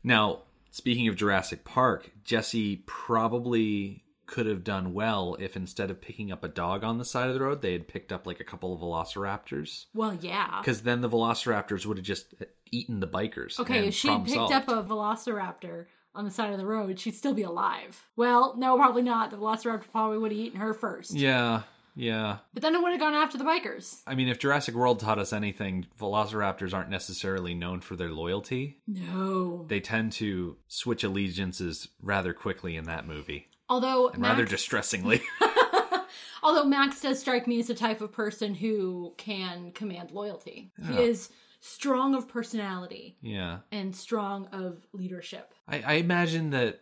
Now, 0.03 0.41
speaking 0.73 1.07
of 1.07 1.15
Jurassic 1.15 1.63
Park, 1.63 2.11
Jesse 2.25 2.83
probably 2.87 4.02
could 4.33 4.47
have 4.47 4.65
done 4.65 4.95
well 4.95 5.37
if 5.39 5.57
instead 5.57 5.91
of 5.91 6.01
picking 6.01 6.33
up 6.33 6.43
a 6.43 6.49
dog 6.49 6.83
on 6.83 6.97
the 6.97 7.05
side 7.05 7.29
of 7.29 7.35
the 7.35 7.41
road, 7.43 7.61
they 7.61 7.75
had 7.75 7.87
picked 7.87 8.11
up 8.11 8.27
like 8.27 8.41
a 8.41 8.45
couple 8.45 8.73
of 8.73 8.81
velociraptors. 8.81 9.85
Well, 9.95 10.17
yeah. 10.23 10.59
Because 10.61 10.83
then 10.83 11.03
the 11.03 11.09
velociraptors 11.11 11.85
would 11.85 11.99
have 11.99 12.07
just 12.07 12.35
eaten 12.71 13.01
the 13.01 13.07
bikers. 13.07 13.61
Okay, 13.61 13.89
if 13.89 13.95
she 13.95 14.09
picked 14.09 14.31
solved. 14.31 14.55
up 14.55 14.69
a 14.69 14.83
velociraptor 14.83 15.85
on 16.15 16.25
the 16.25 16.31
side 16.31 16.51
of 16.51 16.59
the 16.59 16.65
road, 16.65 16.99
she'd 16.99 17.15
still 17.15 17.35
be 17.35 17.43
alive. 17.43 18.07
Well, 18.17 18.55
no, 18.57 18.75
probably 18.79 19.03
not. 19.03 19.31
The 19.31 19.37
velociraptor 19.37 19.85
probably 19.93 20.17
would 20.17 20.33
have 20.33 20.41
eaten 20.41 20.61
her 20.61 20.73
first. 20.73 21.13
Yeah, 21.13 21.65
yeah. 21.95 22.39
But 22.55 22.63
then 22.63 22.75
it 22.75 22.83
would 22.83 22.93
have 22.93 23.01
gone 23.01 23.13
after 23.13 23.37
the 23.37 23.45
bikers. 23.45 24.01
I 24.07 24.15
mean, 24.15 24.29
if 24.29 24.39
Jurassic 24.39 24.75
World 24.75 24.99
taught 24.99 25.19
us 25.19 25.35
anything, 25.35 25.87
velociraptors 26.01 26.73
aren't 26.73 26.89
necessarily 26.89 27.53
known 27.53 27.83
for 27.83 27.97
their 27.97 28.11
loyalty. 28.11 28.79
No. 28.87 29.67
They 29.69 29.81
tend 29.81 30.13
to 30.13 30.57
switch 30.69 31.05
allegiances 31.05 31.89
rather 32.01 32.33
quickly 32.33 32.77
in 32.77 32.85
that 32.85 33.07
movie, 33.07 33.49
Although 33.73 34.11
rather 34.19 34.45
distressingly. 34.45 35.23
although 36.43 36.65
Max 36.65 37.01
does 37.01 37.19
strike 37.19 37.47
me 37.47 37.61
as 37.61 37.69
the 37.69 37.75
type 37.75 38.03
of 38.03 38.13
person 38.13 38.55
who 38.55 39.15
can 39.17 39.73
command 39.73 40.11
loyalty. 40.11 40.73
He 40.89 40.99
is 40.99 41.31
strong 41.61 42.15
of 42.15 42.29
personality 42.29 43.17
yeah. 43.23 43.59
and 43.71 43.97
strong 43.97 44.47
of 44.53 44.87
leadership. 44.93 45.55
I, 45.67 45.81
I 45.81 45.93
imagine 45.95 46.51
that 46.51 46.81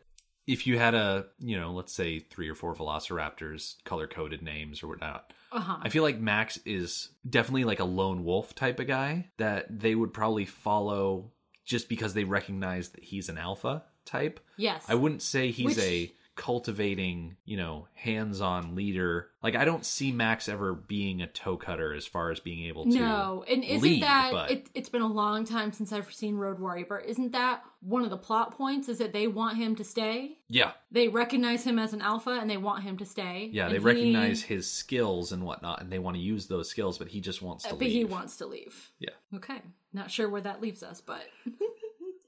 if 0.49 0.66
you 0.66 0.78
had 0.78 0.94
a, 0.94 1.26
you 1.38 1.56
know, 1.61 1.70
let's 1.73 1.92
say 1.92 2.18
three 2.18 2.49
or 2.49 2.54
four 2.56 2.75
velociraptors, 2.75 3.76
color 3.85 4.09
coded 4.09 4.42
names 4.42 4.82
or 4.82 4.88
whatnot, 4.88 5.32
Uh-huh. 5.52 5.76
I 5.80 5.90
feel 5.90 6.02
like 6.02 6.18
Max 6.18 6.59
is 6.64 7.11
definitely 7.28 7.64
like 7.64 7.78
a 7.78 7.85
lone 7.85 8.25
wolf 8.25 8.54
type 8.54 8.80
of 8.80 8.88
guy 8.88 9.28
that 9.37 9.66
they 9.70 9.94
would 9.94 10.12
probably 10.12 10.47
follow 10.47 11.30
just 11.64 11.88
because 11.88 12.14
they 12.14 12.25
recognize 12.25 12.88
that 12.88 13.04
he's 13.04 13.28
an 13.28 13.38
alpha 13.38 13.85
type. 14.04 14.40
Yes. 14.56 14.85
I 14.88 14.97
wouldn't 14.97 15.23
say 15.23 15.52
he's 15.52 15.76
Which- 15.76 15.85
a 15.85 16.12
cultivating, 16.37 17.37
you 17.44 17.56
know, 17.56 17.87
hands-on 17.94 18.75
leader. 18.75 19.28
Like 19.42 19.56
I 19.56 19.64
don't 19.64 19.84
see 19.84 20.10
Max 20.12 20.49
ever 20.49 20.75
being 20.75 21.22
a 21.22 21.26
Toecutter 21.26 21.92
as 21.94 22.06
far 22.06 22.30
as 22.30 22.40
being 22.40 22.66
able 22.66 22.84
to 22.84 22.90
No, 22.90 23.44
and 23.49 23.62
isn't 23.64 23.82
lead, 23.82 24.02
that 24.02 24.30
but- 24.32 24.50
it, 24.50 24.70
it's 24.75 24.88
been 24.88 25.02
a 25.02 25.06
long 25.12 25.44
time 25.44 25.72
since 25.72 25.92
I've 25.92 26.12
seen 26.12 26.37
Road 26.37 26.58
Warrior, 26.58 26.87
but 26.88 27.06
isn't 27.06 27.32
that 27.32 27.62
one 27.80 28.04
of 28.04 28.10
the 28.10 28.16
plot 28.16 28.56
points? 28.56 28.88
Is 28.88 28.99
that 28.99 29.12
they 29.12 29.26
want 29.26 29.56
him 29.56 29.76
to 29.76 29.84
stay? 29.84 30.38
Yeah. 30.49 30.72
They 30.90 31.08
recognize 31.08 31.64
him 31.64 31.78
as 31.78 31.92
an 31.92 32.02
alpha 32.02 32.30
and 32.40 32.50
they 32.50 32.56
want 32.58 32.82
him 32.84 32.96
to 32.99 33.06
stay. 33.06 33.49
Yeah, 33.52 33.68
they 33.68 33.75
he- 33.75 33.78
recognize 33.80 34.42
his 34.42 34.70
skills 34.70 35.32
and 35.32 35.44
whatnot 35.44 35.80
and 35.82 35.90
they 35.90 35.99
want 35.99 36.16
to 36.16 36.22
use 36.22 36.46
those 36.46 36.68
skills, 36.68 36.99
but 36.99 37.08
he 37.08 37.20
just 37.20 37.42
wants 37.42 37.64
to 37.64 37.70
leave. 37.70 37.78
but 37.78 37.84
leave. 37.87 37.92
he 37.92 38.04
wants 38.04 38.37
to 38.37 38.46
leave. 38.46 38.90
Yeah. 38.99 39.10
Okay, 39.37 39.60
not 39.92 40.10
sure 40.10 40.28
where 40.28 40.40
that 40.42 40.60
leaves 40.60 40.82
us, 40.82 41.00
but 41.00 41.22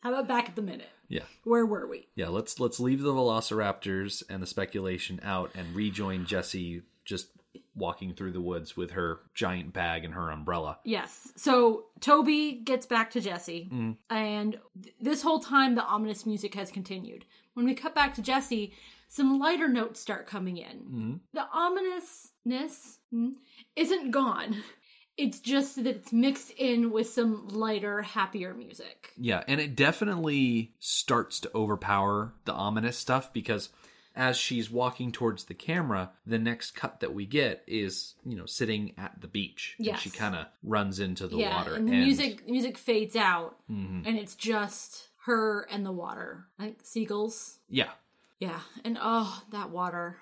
how 0.02 0.10
about 0.12 0.28
back 0.28 0.48
at 0.48 0.56
the 0.56 0.62
minute? 0.62 0.88
Yeah. 1.08 1.24
Where 1.44 1.66
were 1.66 1.86
we? 1.86 2.08
Yeah, 2.14 2.28
let's 2.28 2.58
let's 2.60 2.80
leave 2.80 3.02
the 3.02 3.12
velociraptors 3.12 4.22
and 4.28 4.42
the 4.42 4.46
speculation 4.46 5.20
out 5.22 5.50
and 5.54 5.74
rejoin 5.74 6.24
Jesse 6.26 6.82
just 7.04 7.28
walking 7.74 8.14
through 8.14 8.32
the 8.32 8.40
woods 8.40 8.76
with 8.76 8.92
her 8.92 9.20
giant 9.34 9.72
bag 9.72 10.04
and 10.04 10.14
her 10.14 10.30
umbrella. 10.30 10.78
Yes. 10.84 11.32
So 11.36 11.86
Toby 12.00 12.52
gets 12.64 12.86
back 12.86 13.10
to 13.12 13.20
Jesse, 13.20 13.68
Mm. 13.72 13.96
and 14.10 14.58
th- 14.82 14.94
this 15.00 15.22
whole 15.22 15.40
time 15.40 15.74
the 15.74 15.84
ominous 15.84 16.26
music 16.26 16.54
has 16.54 16.70
continued. 16.70 17.24
When 17.54 17.64
we 17.66 17.74
cut 17.74 17.94
back 17.94 18.14
to 18.14 18.22
Jesse, 18.22 18.72
some 19.08 19.38
lighter 19.38 19.68
notes 19.68 20.00
start 20.00 20.26
coming 20.26 20.56
in. 20.58 20.78
Mm-hmm. 20.78 21.12
The 21.34 21.46
ominousness 21.54 22.98
mm, 23.12 23.32
isn't 23.76 24.10
gone. 24.10 24.56
It's 25.18 25.40
just 25.40 25.76
that 25.76 25.86
it's 25.86 26.12
mixed 26.12 26.50
in 26.52 26.90
with 26.90 27.08
some 27.08 27.48
lighter, 27.48 28.02
happier 28.02 28.54
music. 28.54 29.12
Yeah, 29.16 29.44
and 29.46 29.60
it 29.60 29.76
definitely 29.76 30.72
starts 30.78 31.40
to 31.40 31.50
overpower 31.54 32.32
the 32.44 32.52
ominous 32.52 32.96
stuff 32.96 33.32
because 33.32 33.68
as 34.14 34.36
she's 34.36 34.70
walking 34.70 35.12
towards 35.12 35.44
the 35.44 35.54
camera, 35.54 36.10
the 36.26 36.38
next 36.38 36.72
cut 36.72 37.00
that 37.00 37.14
we 37.14 37.26
get 37.26 37.62
is, 37.66 38.14
you 38.24 38.36
know, 38.36 38.46
sitting 38.46 38.92
at 38.98 39.20
the 39.20 39.26
beach. 39.26 39.76
Yeah, 39.78 39.96
she 39.96 40.10
kind 40.10 40.34
of 40.34 40.46
runs 40.62 40.98
into 40.98 41.26
the 41.26 41.36
yeah, 41.36 41.56
water. 41.56 41.74
and 41.74 41.88
the 41.88 41.92
music 41.92 42.48
music 42.48 42.78
fades 42.78 43.16
out, 43.16 43.56
mm-hmm. 43.70 44.06
and 44.06 44.18
it's 44.18 44.34
just 44.34 45.08
her 45.24 45.66
and 45.70 45.84
the 45.84 45.92
water. 45.92 46.46
Think 46.58 46.78
seagulls. 46.82 47.58
Yeah. 47.68 47.90
Yeah, 48.38 48.60
and 48.84 48.98
oh, 49.00 49.42
that 49.52 49.70
water. 49.70 50.16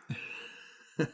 it 0.98 1.08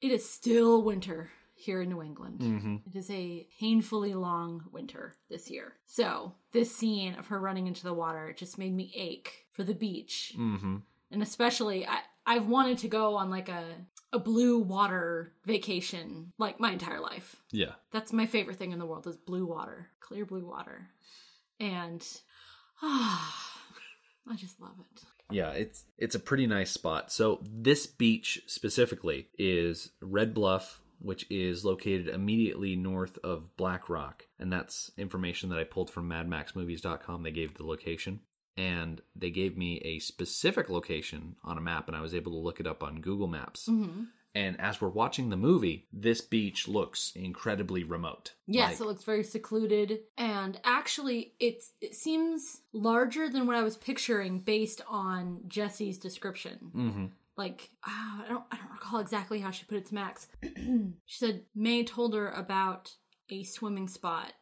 is 0.00 0.28
still 0.28 0.82
winter 0.82 1.30
here 1.62 1.82
in 1.82 1.88
New 1.88 2.02
England. 2.02 2.82
It 2.86 2.96
is 2.96 3.10
a 3.10 3.46
painfully 3.58 4.14
long 4.14 4.64
winter 4.72 5.14
this 5.30 5.50
year. 5.50 5.74
So, 5.86 6.34
this 6.52 6.74
scene 6.74 7.14
of 7.14 7.28
her 7.28 7.38
running 7.38 7.66
into 7.66 7.84
the 7.84 7.94
water 7.94 8.34
just 8.36 8.58
made 8.58 8.74
me 8.74 8.92
ache 8.96 9.46
for 9.52 9.62
the 9.62 9.74
beach. 9.74 10.34
Mm-hmm. 10.36 10.78
And 11.10 11.22
especially, 11.22 11.86
I, 11.86 12.00
I've 12.26 12.46
wanted 12.46 12.78
to 12.78 12.88
go 12.88 13.16
on 13.16 13.30
like 13.30 13.48
a, 13.48 13.64
a 14.12 14.18
blue 14.18 14.58
water 14.58 15.32
vacation 15.44 16.32
like 16.38 16.60
my 16.60 16.72
entire 16.72 17.00
life. 17.00 17.36
Yeah. 17.50 17.72
That's 17.92 18.12
my 18.12 18.26
favorite 18.26 18.56
thing 18.56 18.72
in 18.72 18.78
the 18.78 18.86
world 18.86 19.06
is 19.06 19.16
blue 19.16 19.46
water, 19.46 19.88
clear 20.00 20.24
blue 20.24 20.46
water. 20.46 20.88
And 21.60 22.04
ah, 22.82 23.52
I 24.28 24.36
just 24.36 24.60
love 24.60 24.74
it. 24.78 25.02
Yeah, 25.30 25.50
it's 25.50 25.84
it's 25.96 26.14
a 26.14 26.20
pretty 26.20 26.46
nice 26.46 26.70
spot. 26.70 27.10
So 27.10 27.40
this 27.42 27.86
beach 27.86 28.42
specifically 28.46 29.28
is 29.38 29.90
Red 30.00 30.34
Bluff, 30.34 30.81
which 31.02 31.26
is 31.30 31.64
located 31.64 32.08
immediately 32.08 32.76
north 32.76 33.18
of 33.24 33.56
Black 33.56 33.88
Rock, 33.88 34.26
and 34.38 34.52
that's 34.52 34.90
information 34.96 35.50
that 35.50 35.58
I 35.58 35.64
pulled 35.64 35.90
from 35.90 36.08
MadMaxMovies.com. 36.08 37.22
They 37.22 37.30
gave 37.30 37.54
the 37.54 37.66
location, 37.66 38.20
and 38.56 39.00
they 39.16 39.30
gave 39.30 39.56
me 39.56 39.78
a 39.84 39.98
specific 39.98 40.68
location 40.70 41.36
on 41.44 41.58
a 41.58 41.62
map, 41.62 41.88
and 41.88 41.96
I 41.96 42.00
was 42.00 42.14
able 42.14 42.32
to 42.32 42.38
look 42.38 42.60
it 42.60 42.66
up 42.66 42.82
on 42.82 43.00
Google 43.00 43.28
Maps. 43.28 43.68
And 44.34 44.58
as 44.58 44.80
we're 44.80 44.88
watching 44.88 45.28
the 45.28 45.36
movie, 45.36 45.88
this 45.92 46.22
beach 46.22 46.66
looks 46.66 47.12
incredibly 47.14 47.84
remote. 47.84 48.32
Yes, 48.46 48.72
Like- 48.72 48.80
it 48.80 48.90
looks 48.90 49.04
very 49.04 49.24
secluded, 49.24 50.00
and 50.16 50.58
actually, 50.64 51.34
it's 51.38 51.72
it 51.82 51.94
seems 51.94 52.62
larger 52.72 53.28
than 53.28 53.46
what 53.46 53.56
I 53.56 53.62
was 53.62 53.76
picturing 53.76 54.38
based 54.38 54.80
on 54.88 55.42
Jesse's 55.48 55.98
description. 55.98 56.70
Mhm. 56.74 57.10
Like 57.36 57.70
ah, 57.86 58.24
I 58.24 58.28
don't 58.28 58.44
I 58.52 58.56
don't 58.56 58.72
recall 58.72 59.00
exactly 59.00 59.40
how 59.40 59.50
she 59.50 59.64
put 59.64 59.78
it 59.78 59.86
to 59.86 59.94
Max. 59.94 60.28
she 61.06 61.18
said 61.18 61.42
May 61.54 61.84
told 61.84 62.14
her 62.14 62.30
about 62.30 62.92
a 63.30 63.44
swimming 63.44 63.88
spot 63.88 64.32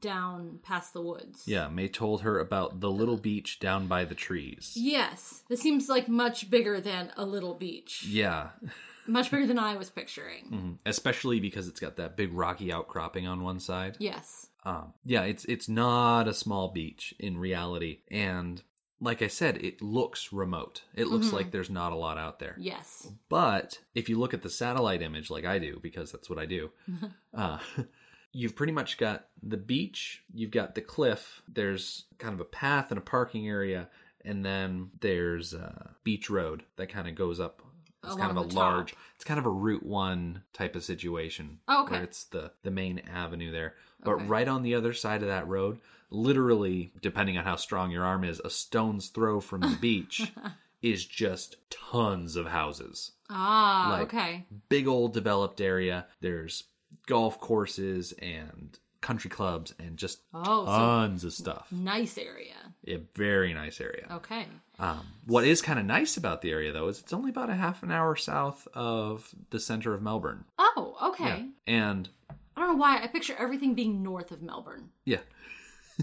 down 0.00 0.60
past 0.62 0.94
the 0.94 1.02
woods. 1.02 1.42
Yeah, 1.46 1.68
May 1.68 1.88
told 1.88 2.22
her 2.22 2.38
about 2.38 2.80
the 2.80 2.90
little 2.90 3.18
beach 3.18 3.60
down 3.60 3.86
by 3.86 4.04
the 4.06 4.14
trees. 4.14 4.72
Yes, 4.76 5.42
this 5.50 5.60
seems 5.60 5.88
like 5.90 6.08
much 6.08 6.48
bigger 6.50 6.80
than 6.80 7.12
a 7.16 7.24
little 7.26 7.54
beach. 7.54 8.04
Yeah. 8.08 8.50
Much 9.06 9.30
bigger 9.30 9.46
than 9.46 9.58
I 9.58 9.76
was 9.76 9.90
picturing. 9.90 10.44
Mhm. 10.52 10.78
especially 10.86 11.40
because 11.40 11.66
it's 11.66 11.80
got 11.80 11.96
that 11.96 12.16
big 12.16 12.32
rocky 12.32 12.72
outcropping 12.72 13.26
on 13.26 13.42
one 13.42 13.58
side. 13.58 13.96
Yes. 13.98 14.46
Um, 14.64 14.92
yeah, 15.04 15.22
it's 15.22 15.44
it's 15.46 15.68
not 15.68 16.28
a 16.28 16.34
small 16.34 16.68
beach 16.68 17.12
in 17.18 17.36
reality, 17.38 18.00
and 18.10 18.62
like 19.00 19.22
I 19.22 19.28
said, 19.28 19.56
it 19.58 19.80
looks 19.80 20.32
remote. 20.32 20.82
It 20.94 21.06
looks 21.08 21.32
like 21.32 21.50
there's 21.50 21.70
not 21.70 21.92
a 21.92 21.96
lot 21.96 22.18
out 22.18 22.38
there. 22.38 22.54
Yes. 22.58 23.10
But 23.28 23.78
if 23.94 24.08
you 24.08 24.18
look 24.18 24.34
at 24.34 24.42
the 24.42 24.50
satellite 24.50 25.00
image, 25.02 25.30
like 25.30 25.44
I 25.44 25.58
do, 25.58 25.78
because 25.82 26.12
that's 26.12 26.28
what 26.28 26.38
I 26.38 26.46
do, 26.46 26.70
uh, 27.34 27.58
you've 28.32 28.54
pretty 28.56 28.72
much 28.72 28.98
got 28.98 29.26
the 29.42 29.56
beach, 29.56 30.22
you've 30.34 30.50
got 30.50 30.74
the 30.74 30.82
cliff, 30.82 31.42
there's 31.48 32.04
kind 32.18 32.34
of 32.34 32.40
a 32.40 32.44
path 32.44 32.90
and 32.90 32.98
a 32.98 33.02
parking 33.02 33.48
area, 33.48 33.88
and 34.24 34.44
then 34.44 34.90
there's 35.00 35.54
a 35.54 35.94
beach 36.04 36.28
road 36.28 36.62
that 36.76 36.90
kind 36.90 37.08
of 37.08 37.14
goes 37.14 37.40
up. 37.40 37.62
It's 38.04 38.16
kind 38.16 38.30
of 38.30 38.36
a 38.38 38.54
large, 38.54 38.94
it's 39.14 39.24
kind 39.24 39.38
of 39.38 39.44
a 39.44 39.50
Route 39.50 39.84
One 39.84 40.42
type 40.54 40.74
of 40.74 40.82
situation. 40.82 41.58
Oh, 41.68 41.82
okay. 41.84 41.92
Where 41.96 42.02
it's 42.02 42.24
the 42.24 42.50
the 42.62 42.70
main 42.70 42.98
avenue 43.00 43.52
there, 43.52 43.74
but 44.02 44.12
Okay. 44.12 44.24
right 44.26 44.48
on 44.48 44.62
the 44.62 44.74
other 44.74 44.94
side 44.94 45.20
of 45.20 45.28
that 45.28 45.46
road, 45.48 45.80
literally, 46.10 46.92
depending 47.00 47.38
on 47.38 47.44
how 47.44 47.56
strong 47.56 47.90
your 47.90 48.04
arm 48.04 48.24
is, 48.24 48.40
a 48.44 48.50
stone's 48.50 49.08
throw 49.08 49.40
from 49.40 49.60
the 49.60 49.76
beach 49.80 50.32
is 50.82 51.04
just 51.04 51.56
tons 51.70 52.36
of 52.36 52.46
houses 52.46 53.12
Ah, 53.28 53.90
Like- 53.92 54.02
okay. 54.14 54.46
big 54.68 54.88
old 54.88 55.12
developed 55.14 55.60
area. 55.60 56.06
There's 56.20 56.64
golf 57.06 57.38
courses 57.40 58.12
and 58.20 58.76
country 59.00 59.30
clubs 59.30 59.72
and 59.78 59.96
just 59.96 60.20
Oh, 60.34 60.66
so 60.66 60.72
tons 60.72 61.24
of 61.24 61.32
stuff. 61.32 61.68
nice 61.70 62.18
area. 62.18 62.54
A 62.86 62.96
very 63.14 63.54
nice 63.54 63.80
area. 63.80 64.06
Okay. 64.10 64.46
Um, 64.78 65.06
what 65.26 65.44
is 65.44 65.62
kind 65.62 65.78
of 65.78 65.84
nice 65.86 66.16
about 66.16 66.42
the 66.42 66.50
area, 66.50 66.72
though, 66.72 66.88
is 66.88 66.98
it's 66.98 67.12
only 67.12 67.30
about 67.30 67.50
a 67.50 67.54
half 67.54 67.82
an 67.82 67.90
hour 67.90 68.16
south 68.16 68.66
of 68.74 69.32
the 69.50 69.60
center 69.60 69.94
of 69.94 70.02
Melbourne. 70.02 70.44
Oh, 70.58 70.96
okay. 71.10 71.46
And 71.66 72.08
I 72.56 72.60
don't 72.60 72.70
know 72.70 72.76
why 72.76 73.00
I 73.02 73.06
picture 73.06 73.34
everything 73.38 73.74
being 73.74 74.02
north 74.02 74.32
of 74.32 74.42
Melbourne. 74.42 74.90
yeah, 75.04 75.20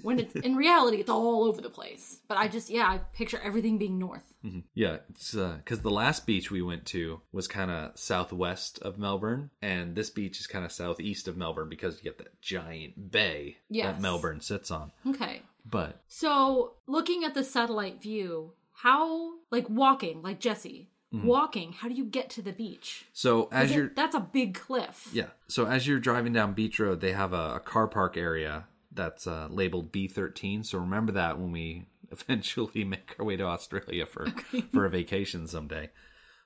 When 0.04 0.20
it's 0.20 0.36
in 0.36 0.56
reality 0.56 0.98
it's 0.98 1.10
all 1.10 1.44
over 1.46 1.62
the 1.62 1.70
place. 1.70 2.20
But 2.28 2.38
I 2.38 2.48
just 2.48 2.70
yeah, 2.70 2.86
I 2.88 3.00
picture 3.14 3.40
everything 3.44 3.78
being 3.78 3.98
north. 4.00 4.24
Mm-hmm. 4.46 4.60
yeah, 4.76 4.98
it's 5.10 5.36
uh, 5.36 5.56
because 5.58 5.82
the 5.82 5.90
last 5.92 6.26
beach 6.26 6.50
we 6.52 6.62
went 6.62 6.86
to 6.88 7.20
was 7.32 7.48
kind 7.48 7.70
of 7.72 7.98
southwest 8.00 8.80
of 8.82 8.98
Melbourne, 8.98 9.50
and 9.62 9.96
this 9.96 10.10
beach 10.10 10.40
is 10.40 10.48
kind 10.48 10.64
of 10.64 10.72
southeast 10.72 11.28
of 11.28 11.36
Melbourne 11.38 11.70
because 11.70 11.98
you 11.98 12.04
get 12.04 12.18
that 12.20 12.40
giant 12.42 13.12
bay 13.12 13.58
Yes. 13.70 13.86
that 13.96 14.02
Melbourne 14.02 14.40
sits 14.42 14.72
on. 14.72 14.92
Okay. 15.06 15.42
But 15.70 16.02
So, 16.08 16.76
looking 16.88 17.24
at 17.26 17.34
the 17.34 17.44
satellite 17.44 18.02
view, 18.02 18.54
how 18.72 19.34
like 19.52 19.70
walking, 19.70 20.22
like 20.22 20.40
Jesse, 20.40 20.90
mm-hmm. 21.14 21.28
walking, 21.28 21.74
how 21.74 21.90
do 21.90 21.94
you 21.96 22.06
get 22.06 22.30
to 22.32 22.42
the 22.42 22.54
beach? 22.54 23.06
so 23.12 23.50
as 23.52 23.72
it- 23.72 23.76
you're 23.76 23.90
that's 23.96 24.16
a 24.16 24.20
big 24.22 24.54
cliff. 24.56 25.10
Yeah. 25.12 25.28
So 25.50 25.66
as 25.66 25.86
you're 25.88 26.00
driving 26.00 26.32
down 26.34 26.54
Beach 26.54 26.80
Road, 26.80 27.02
they 27.02 27.12
have 27.14 27.34
a, 27.34 27.56
a 27.56 27.60
car 27.60 27.88
park 27.88 28.16
area 28.16 28.66
that's 28.92 29.28
uh, 29.28 29.48
labeled 29.50 29.92
B13. 29.92 30.66
So 30.66 30.80
remember 30.80 31.12
that 31.14 31.40
when 31.40 31.52
we 31.52 31.88
eventually 32.12 32.84
make 32.84 33.16
our 33.20 33.26
way 33.26 33.36
to 33.38 33.44
Australia 33.44 34.06
for 34.06 34.28
for 34.72 34.86
a 34.86 34.90
vacation 34.90 35.48
someday. 35.48 35.90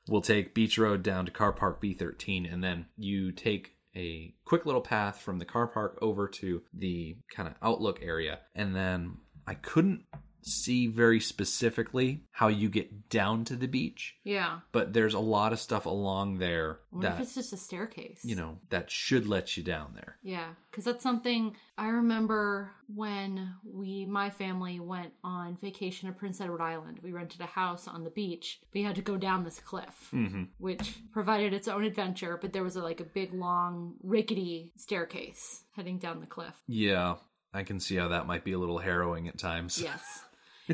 We'll 0.07 0.21
take 0.21 0.55
Beach 0.55 0.77
Road 0.77 1.03
down 1.03 1.25
to 1.25 1.31
car 1.31 1.53
park 1.53 1.81
B13 1.81 2.51
and 2.51 2.63
then 2.63 2.87
you 2.97 3.31
take 3.31 3.75
a 3.95 4.33
quick 4.45 4.65
little 4.65 4.81
path 4.81 5.19
from 5.19 5.37
the 5.37 5.45
car 5.45 5.67
park 5.67 5.99
over 6.01 6.27
to 6.27 6.63
the 6.73 7.17
kind 7.33 7.47
of 7.47 7.53
outlook 7.61 7.99
area 8.01 8.39
and 8.55 8.75
then 8.75 9.17
I 9.45 9.53
couldn't 9.53 10.05
see 10.45 10.87
very 10.87 11.19
specifically 11.19 12.23
how 12.31 12.47
you 12.47 12.69
get 12.69 13.09
down 13.09 13.45
to 13.45 13.55
the 13.55 13.67
beach, 13.67 14.15
Yeah. 14.23 14.59
but 14.71 14.93
there's 14.93 15.13
a 15.13 15.19
lot 15.19 15.53
of 15.53 15.59
stuff 15.59 15.85
along 15.85 16.37
there 16.39 16.79
that 17.01 17.15
if 17.15 17.19
it's 17.21 17.35
just 17.35 17.53
a 17.53 17.57
staircase. 17.57 18.21
you 18.23 18.35
know 18.35 18.57
that 18.69 18.89
should 18.89 19.27
let 19.27 19.55
you 19.57 19.63
down 19.63 19.91
there 19.95 20.17
Yeah, 20.23 20.47
because 20.69 20.83
that's 20.85 21.03
something 21.03 21.55
I 21.77 21.87
remember 21.89 22.71
when 22.93 23.55
we, 23.63 24.05
my 24.05 24.29
family, 24.29 24.79
went 24.79 25.13
on 25.23 25.57
vacation 25.61 26.07
to 26.09 26.13
Prince 26.13 26.41
Edward 26.41 26.61
Island. 26.61 26.99
We 27.01 27.11
rented 27.11 27.41
a 27.41 27.45
house 27.45 27.87
on 27.87 28.03
the 28.03 28.09
beach. 28.09 28.59
We 28.73 28.83
had 28.83 28.95
to 28.95 29.01
go 29.01 29.17
down 29.17 29.43
this 29.43 29.59
cliff, 29.59 30.09
mm-hmm. 30.13 30.43
which 30.57 30.95
provided 31.11 31.53
its 31.53 31.67
own 31.67 31.83
adventure, 31.85 32.37
but 32.41 32.51
there 32.53 32.63
was 32.63 32.75
a, 32.75 32.81
like 32.83 32.99
a 32.99 33.05
big, 33.05 33.33
long, 33.33 33.95
rickety 34.03 34.73
staircase 34.75 35.63
heading 35.75 35.97
down 35.97 36.19
the 36.19 36.25
cliff. 36.27 36.53
yeah 36.67 37.15
i 37.53 37.63
can 37.63 37.79
see 37.79 37.95
how 37.97 38.07
that 38.09 38.27
might 38.27 38.43
be 38.45 38.51
a 38.53 38.57
little 38.57 38.77
harrowing 38.79 39.27
at 39.27 39.37
times 39.37 39.81
Yes. 39.81 40.01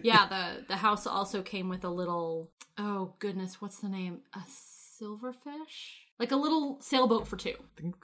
Yeah, 0.02 0.28
the 0.28 0.66
the 0.68 0.78
house 0.78 1.08
also 1.08 1.42
came 1.42 1.70
with 1.70 1.84
a 1.84 1.90
little 1.90 2.50
oh 2.78 3.14
goodness, 3.20 3.62
what's 3.62 3.80
the 3.80 3.90
name? 3.90 4.20
A 4.34 4.40
silverfish? 4.40 6.02
Like 6.20 6.32
a 6.32 6.36
little 6.36 6.78
sailboat 6.82 7.28
for 7.28 7.38
two. 7.38 7.56
I 7.78 7.82
think 7.82 7.96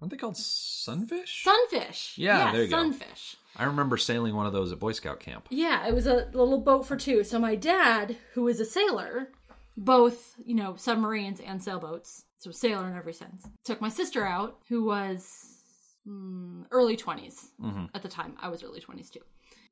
aren't 0.00 0.10
they 0.10 0.16
called 0.16 0.36
sunfish 0.36 1.44
Sunfish. 1.44 2.16
Yeah, 2.16 2.52
there 2.52 2.62
you 2.64 2.70
go. 2.70 2.76
sunfish. 2.76 3.36
i 3.56 3.64
remember 3.64 3.96
sailing 3.96 4.34
one 4.34 4.46
of 4.46 4.52
those 4.52 4.72
at 4.72 4.78
boy 4.78 4.92
scout 4.92 5.20
camp 5.20 5.46
Yeah, 5.50 5.86
it 5.86 5.94
was 5.94 6.06
a 6.06 6.28
little 6.32 6.60
boat 6.60 6.86
for 6.86 6.96
two. 6.96 7.22
So 7.24 7.38
my 7.38 7.54
dad, 7.54 8.16
who 8.34 8.48
is 8.48 8.60
a 8.60 8.64
sailor, 8.64 9.28
both, 9.76 10.34
you 10.44 10.54
know, 10.54 10.76
submarines 10.76 11.40
and 11.40 11.62
sailboats, 11.62 12.24
so 12.38 12.50
sailor 12.50 12.88
in 12.88 12.96
every 12.96 13.12
sense, 13.12 13.46
took 13.64 13.80
my 13.80 13.88
sister 13.90 14.26
out, 14.26 14.58
who 14.68 14.84
was 14.84 15.49
mm, 16.10 16.64
early 16.70 16.96
20s 16.96 17.48
at 17.94 18.02
the 18.02 18.08
time. 18.08 18.34
I 18.40 18.48
was 18.48 18.62
early 18.62 18.80
20s 18.80 19.10
too. 19.10 19.20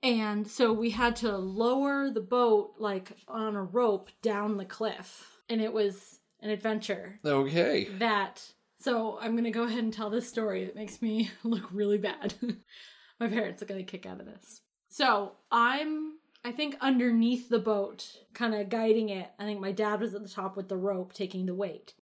And 0.02 0.46
so 0.46 0.72
we 0.72 0.90
had 0.90 1.16
to 1.16 1.36
lower 1.36 2.10
the 2.10 2.20
boat 2.20 2.74
like 2.78 3.12
on 3.26 3.56
a 3.56 3.62
rope 3.62 4.10
down 4.22 4.56
the 4.56 4.64
cliff. 4.64 5.38
And 5.48 5.60
it 5.60 5.72
was 5.72 6.20
an 6.40 6.50
adventure 6.50 7.18
okay. 7.24 7.88
that 7.98 8.40
so 8.78 9.18
i'm 9.20 9.34
gonna 9.34 9.50
go 9.50 9.64
ahead 9.64 9.82
and 9.82 9.92
tell 9.92 10.10
this 10.10 10.28
story. 10.28 10.64
That 10.64 10.76
makes 10.76 11.02
me 11.02 11.30
look 11.42 11.68
really 11.72 11.98
bad. 11.98 12.34
My 13.20 13.28
parents 13.28 13.62
are 13.62 13.66
gonna 13.66 13.82
kick 13.82 14.06
out 14.06 14.20
of 14.20 14.26
this. 14.26 14.60
So 14.88 15.32
i'm 15.50 16.18
i 16.44 16.52
think 16.52 16.76
underneath 16.80 17.48
the 17.48 17.58
boat 17.58 18.06
kind 18.34 18.54
of 18.54 18.68
guiding 18.68 19.08
it. 19.08 19.30
I 19.38 19.44
think 19.44 19.60
my 19.60 19.72
dad 19.72 20.00
was 20.00 20.14
at 20.14 20.22
the 20.22 20.28
top 20.28 20.56
with 20.56 20.68
the 20.68 20.76
rope 20.76 21.12
taking 21.12 21.46
the 21.46 21.54
weight. 21.54 21.94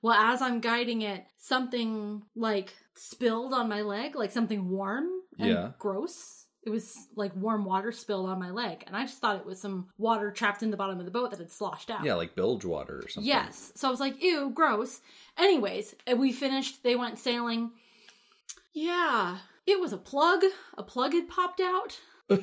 Well 0.00 0.14
as 0.14 0.40
i'm 0.40 0.60
guiding 0.60 1.02
it 1.02 1.26
something 1.36 2.22
like 2.34 2.72
spilled 2.96 3.52
on 3.54 3.68
my 3.68 3.82
leg 3.82 4.14
like 4.14 4.30
something 4.30 4.68
warm 4.70 5.06
and 5.38 5.48
Yeah. 5.50 5.70
gross 5.78 6.38
it 6.64 6.70
was 6.70 6.94
like 7.16 7.34
warm 7.34 7.64
water 7.64 7.90
spilled 7.90 8.28
on 8.28 8.38
my 8.38 8.50
leg, 8.52 8.84
and 8.86 8.96
I 8.96 9.02
just 9.02 9.18
thought 9.18 9.36
it 9.40 9.44
was 9.44 9.60
some 9.60 9.88
water 9.98 10.30
trapped 10.30 10.62
in 10.62 10.70
the 10.70 10.76
bottom 10.76 11.00
of 11.00 11.04
the 11.04 11.10
boat 11.10 11.30
that 11.32 11.40
had 11.40 11.50
sloshed 11.50 11.90
out. 11.90 12.04
Yeah, 12.04 12.14
like 12.14 12.36
bilge 12.36 12.64
water 12.64 13.00
or 13.04 13.08
something. 13.08 13.26
Yes. 13.28 13.72
So 13.74 13.88
I 13.88 13.90
was 13.90 13.98
like, 13.98 14.22
ew, 14.22 14.48
gross. 14.54 15.00
Anyways, 15.36 15.96
we 16.16 16.30
finished. 16.30 16.84
They 16.84 16.94
went 16.94 17.18
sailing. 17.18 17.72
Yeah, 18.72 19.38
it 19.66 19.80
was 19.80 19.92
a 19.92 19.96
plug. 19.98 20.44
A 20.78 20.84
plug 20.84 21.14
had 21.14 21.28
popped 21.28 21.60
out. 21.60 21.98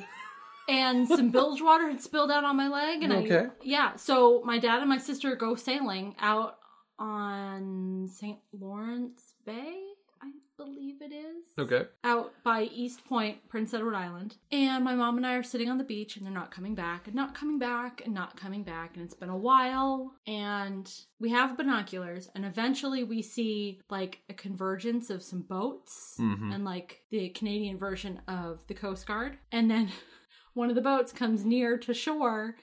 and 0.68 1.08
some 1.08 1.30
bilge 1.30 1.62
water 1.62 1.88
had 1.88 2.02
spilled 2.02 2.30
out 2.30 2.44
on 2.44 2.58
my 2.58 2.68
leg. 2.68 3.02
And 3.02 3.12
Okay. 3.14 3.46
I, 3.46 3.50
yeah. 3.62 3.96
So 3.96 4.42
my 4.44 4.58
dad 4.58 4.80
and 4.80 4.88
my 4.90 4.98
sister 4.98 5.34
go 5.34 5.54
sailing 5.54 6.14
out 6.18 6.58
on 6.98 8.06
St. 8.12 8.38
Lawrence 8.52 9.32
Bay, 9.46 9.78
I 10.22 10.32
believe 10.56 11.00
it 11.00 11.12
is 11.12 11.44
Okay. 11.58 11.86
out 12.04 12.34
by 12.44 12.64
East 12.64 13.04
Point, 13.06 13.48
Prince 13.48 13.72
Edward 13.72 13.94
Island. 13.94 14.36
And 14.52 14.84
my 14.84 14.94
mom 14.94 15.16
and 15.16 15.26
I 15.26 15.34
are 15.34 15.42
sitting 15.42 15.70
on 15.70 15.78
the 15.78 15.84
beach 15.84 16.16
and 16.16 16.26
they're 16.26 16.32
not 16.32 16.50
coming 16.50 16.74
back 16.74 17.06
and 17.06 17.16
not 17.16 17.34
coming 17.34 17.58
back 17.58 18.02
and 18.04 18.12
not 18.12 18.36
coming 18.36 18.62
back. 18.62 18.94
And 18.94 19.04
it's 19.04 19.14
been 19.14 19.30
a 19.30 19.36
while. 19.36 20.14
And 20.26 20.92
we 21.18 21.30
have 21.30 21.56
binoculars 21.56 22.28
and 22.34 22.44
eventually 22.44 23.04
we 23.04 23.22
see 23.22 23.80
like 23.88 24.20
a 24.28 24.34
convergence 24.34 25.08
of 25.08 25.22
some 25.22 25.42
boats 25.42 26.16
mm-hmm. 26.20 26.52
and 26.52 26.64
like 26.64 27.00
the 27.10 27.30
Canadian 27.30 27.78
version 27.78 28.20
of 28.28 28.66
the 28.66 28.74
Coast 28.74 29.06
Guard. 29.06 29.38
And 29.50 29.70
then 29.70 29.90
one 30.54 30.68
of 30.68 30.74
the 30.74 30.82
boats 30.82 31.12
comes 31.12 31.44
near 31.44 31.78
to 31.78 31.94
shore 31.94 32.56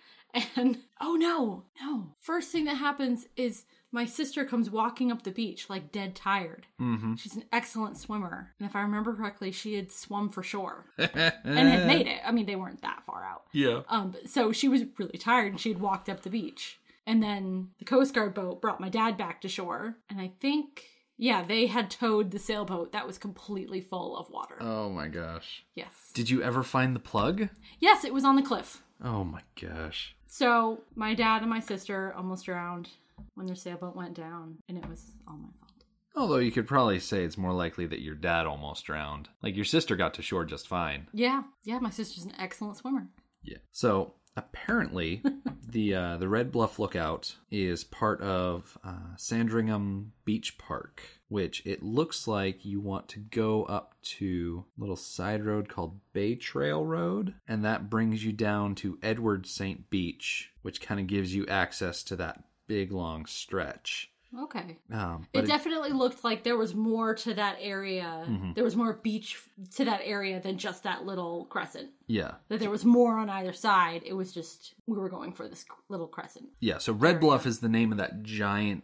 and 0.56 0.80
oh 1.02 1.15
no, 1.15 1.63
no. 1.82 2.15
First 2.20 2.52
thing 2.52 2.65
that 2.65 2.76
happens 2.76 3.28
is 3.36 3.65
my 3.91 4.06
sister 4.06 4.43
comes 4.43 4.69
walking 4.69 5.12
up 5.12 5.23
the 5.23 5.32
beach 5.32 5.69
like 5.69 5.91
dead 5.91 6.15
tired. 6.15 6.67
Mm-hmm. 6.80 7.15
She's 7.15 7.36
an 7.36 7.45
excellent 7.52 7.97
swimmer. 7.97 8.54
And 8.60 8.67
if 8.69 8.76
I 8.76 8.82
remember 8.82 9.13
correctly, 9.15 9.52
she 9.52 9.76
had 9.76 9.91
swum 9.91 10.30
for 10.30 10.43
shore 10.43 10.86
and 10.97 11.69
had 11.69 11.88
made 11.88 12.08
it. 12.08 12.19
I 12.26 12.32
mean, 12.32 12.45
they 12.45 12.56
weren't 12.56 12.82
that 12.82 13.04
far 13.06 13.23
out. 13.23 13.43
Yeah. 13.54 13.82
Um, 13.89 14.15
so 14.26 14.52
she 14.52 14.67
was 14.67 14.84
really 14.97 15.17
tired 15.17 15.52
and 15.54 15.60
she 15.60 15.69
had 15.69 15.80
walked 15.82 16.10
up 16.10 16.21
the 16.21 16.30
beach. 16.30 16.80
And 17.06 17.23
then 17.23 17.69
the 17.80 17.86
Coast 17.86 18.13
Guard 18.13 18.34
boat 18.34 18.62
brought 18.62 18.82
my 18.82 18.89
dad 18.89 19.17
back 19.17 19.39
to 19.41 19.47
shore. 19.47 19.95
And 20.10 20.19
I 20.19 20.32
think, 20.41 20.84
yeah, 21.17 21.41
they 21.41 21.67
had 21.67 21.89
towed 21.89 22.32
the 22.32 22.39
sailboat 22.39 22.91
that 22.91 23.08
was 23.08 23.17
completely 23.17 23.80
full 23.80 24.17
of 24.17 24.30
water. 24.30 24.58
Oh 24.60 24.89
my 24.89 25.08
gosh. 25.08 25.63
yes. 25.73 26.12
Did 26.13 26.30
you 26.30 26.43
ever 26.43 26.63
find 26.63 26.93
the 26.93 27.00
plug? 27.00 27.47
Yes, 27.80 28.04
it 28.04 28.13
was 28.13 28.26
on 28.26 28.36
the 28.36 28.41
cliff. 28.41 28.84
Oh 29.02 29.23
my 29.23 29.41
gosh. 29.60 30.15
So 30.28 30.82
my 30.95 31.13
dad 31.13 31.41
and 31.41 31.50
my 31.50 31.62
sister 31.62 32.13
almost 32.13 32.45
drowned 32.45 32.89
when 33.36 33.45
their 33.45 33.56
sailboat 33.56 33.95
went 33.95 34.15
down. 34.15 34.58
And 34.67 34.77
it 34.77 34.88
was 34.89 35.12
all 35.27 35.38
my 35.38 35.49
fault. 35.60 35.84
Although 36.15 36.38
you 36.38 36.51
could 36.51 36.67
probably 36.67 36.99
say 36.99 37.23
it's 37.23 37.38
more 37.38 37.53
likely 37.53 37.86
that 37.86 38.01
your 38.01 38.15
dad 38.15 38.47
almost 38.47 38.86
drowned. 38.86 39.30
Like 39.43 39.56
your 39.56 39.65
sister 39.65 39.95
got 39.95 40.15
to 40.15 40.23
shore 40.23 40.45
just 40.45 40.67
fine. 40.67 41.08
Yeah. 41.13 41.43
Yeah, 41.63 41.80
my 41.80 41.91
sister's 41.91 42.25
an 42.25 42.34
excellent 42.39 42.77
swimmer. 42.77 43.08
Yeah. 43.43 43.58
So 43.71 44.13
apparently, 44.36 45.21
the 45.67 45.93
uh, 45.95 46.17
the 46.17 46.30
Red 46.30 46.51
Bluff 46.51 46.80
Lookout 46.80 47.36
is 47.51 47.84
part 47.84 48.21
of 48.21 48.77
uh, 48.84 49.15
Sandringham 49.17 50.13
Beach 50.23 50.58
Park, 50.58 51.01
which 51.27 51.65
it 51.65 51.84
looks 51.84 52.27
like 52.27 52.63
you 52.63 52.80
want 52.80 53.10
to 53.10 53.19
go 53.19 53.63
up 53.65 53.95
to 54.03 54.65
a 54.77 54.82
little 54.82 54.95
side 54.95 55.45
road 55.45 55.67
called 55.67 55.99
Bay 56.13 56.36
Trail 56.36 56.86
Road, 56.86 57.34
and 57.47 57.65
that 57.65 57.89
brings 57.89 58.23
you 58.23 58.32
down 58.32 58.75
to 58.75 58.99
Edward 59.03 59.45
St. 59.45 59.89
Beach, 59.89 60.51
which 60.62 60.82
kind 60.82 60.99
of 60.99 61.08
gives 61.08 61.36
you 61.36 61.45
access 61.47 62.03
to 62.03 62.15
that 62.15 62.43
big 62.67 62.91
long 62.91 63.25
stretch. 63.25 64.12
Okay. 64.38 64.77
Um, 64.91 65.25
It 65.34 65.45
it- 65.45 65.47
definitely 65.47 65.91
looked 65.91 66.23
like 66.23 66.43
there 66.43 66.58
was 66.58 66.75
more 66.75 67.15
to 67.15 67.34
that 67.36 67.56
area. 67.62 68.25
Mm-hmm. 68.27 68.53
There 68.53 68.63
was 68.63 68.75
more 68.75 68.93
beach 68.93 69.41
to 69.75 69.86
that 69.86 70.01
area 70.03 70.41
than 70.41 70.58
just 70.58 70.84
that 70.84 71.06
little 71.06 71.45
crescent. 71.45 71.91
yeah, 72.08 72.36
That 72.49 72.60
there 72.60 72.69
was 72.69 72.84
more 72.84 73.17
on 73.17 73.30
either 73.30 73.53
side. 73.53 74.03
It 74.06 74.13
was 74.13 74.34
just 74.34 74.73
we 74.86 74.97
were 74.97 75.10
going 75.10 75.32
for 75.32 75.47
this 75.47 75.65
little 75.88 76.08
crescent. 76.08 76.49
yeah. 76.60 76.77
So 76.77 76.91
Red 76.93 77.19
Bluff 77.21 77.45
is 77.45 77.60
the 77.60 77.69
name 77.69 77.91
of 77.93 77.97
that 77.99 78.21
giant 78.23 78.84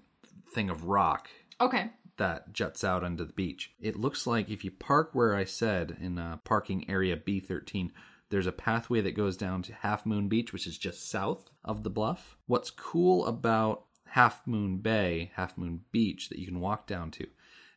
thing 0.54 0.70
of 0.70 0.86
rock 0.86 1.30
Okay. 1.60 1.90
that 2.18 2.54
juts 2.54 2.84
out 2.86 3.04
onto 3.04 3.26
the 3.26 3.34
beach. 3.34 3.74
It 3.82 3.98
looks 3.98 4.26
like 4.26 4.50
if 4.50 4.64
you 4.64 4.72
park 4.72 5.10
where 5.14 5.36
I 5.36 5.44
said 5.44 5.98
in 6.00 6.18
uh, 6.18 6.38
parking 6.46 6.90
area 6.90 7.18
B13, 7.18 7.92
there's 8.34 8.48
a 8.48 8.52
pathway 8.52 9.00
that 9.00 9.16
goes 9.16 9.38
down 9.38 9.62
to 9.62 9.76
Half 9.76 10.08
Moon 10.08 10.28
Beach, 10.28 10.52
which 10.52 10.66
is 10.66 10.76
just 10.76 11.08
south 11.08 11.52
of 11.64 11.84
the 11.84 11.92
bluff. 11.92 12.36
What's 12.48 12.72
cool 12.72 13.28
about 13.28 13.84
Half 14.08 14.48
Moon 14.48 14.78
Bay, 14.78 15.32
Half 15.36 15.56
Moon 15.56 15.82
Beach 15.92 16.30
that 16.30 16.40
you 16.40 16.48
can 16.48 16.60
walk 16.60 16.88
down 16.88 17.12
to 17.12 17.28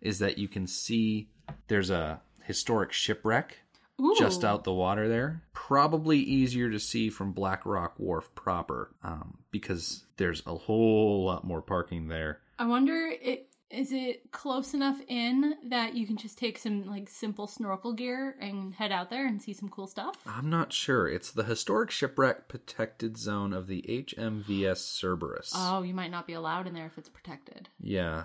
is 0.00 0.18
that 0.20 0.38
you 0.38 0.48
can 0.48 0.66
see 0.66 1.28
there's 1.68 1.90
a 1.90 2.22
historic 2.44 2.90
shipwreck 2.90 3.58
Ooh. 4.00 4.14
just 4.18 4.44
out 4.44 4.64
the 4.64 4.72
water 4.72 5.10
there. 5.10 5.42
Probably 5.52 6.20
easier 6.20 6.70
to 6.70 6.80
see 6.80 7.10
from 7.10 7.32
Black 7.32 7.66
Rock 7.66 7.92
Wharf 7.98 8.34
proper 8.34 8.94
um, 9.02 9.36
because 9.50 10.04
there's 10.16 10.42
a 10.46 10.54
whole 10.54 11.26
lot 11.26 11.44
more 11.44 11.60
parking 11.60 12.08
there. 12.08 12.40
I 12.58 12.64
wonder 12.64 13.12
it 13.20 13.50
is 13.70 13.90
it 13.92 14.30
close 14.30 14.74
enough 14.74 15.00
in 15.08 15.54
that 15.68 15.94
you 15.94 16.06
can 16.06 16.16
just 16.16 16.38
take 16.38 16.58
some 16.58 16.84
like 16.86 17.08
simple 17.08 17.46
snorkel 17.46 17.92
gear 17.92 18.36
and 18.40 18.74
head 18.74 18.92
out 18.92 19.10
there 19.10 19.26
and 19.26 19.42
see 19.42 19.52
some 19.52 19.68
cool 19.68 19.86
stuff? 19.86 20.16
I'm 20.26 20.48
not 20.48 20.72
sure. 20.72 21.08
It's 21.08 21.30
the 21.30 21.44
historic 21.44 21.90
shipwreck 21.90 22.48
protected 22.48 23.18
zone 23.18 23.52
of 23.52 23.66
the 23.66 23.82
HMVS 23.88 24.78
Cerberus. 24.78 25.52
Oh, 25.54 25.82
you 25.82 25.94
might 25.94 26.10
not 26.10 26.26
be 26.26 26.32
allowed 26.34 26.66
in 26.66 26.74
there 26.74 26.86
if 26.86 26.96
it's 26.96 27.08
protected. 27.08 27.68
Yeah. 27.80 28.24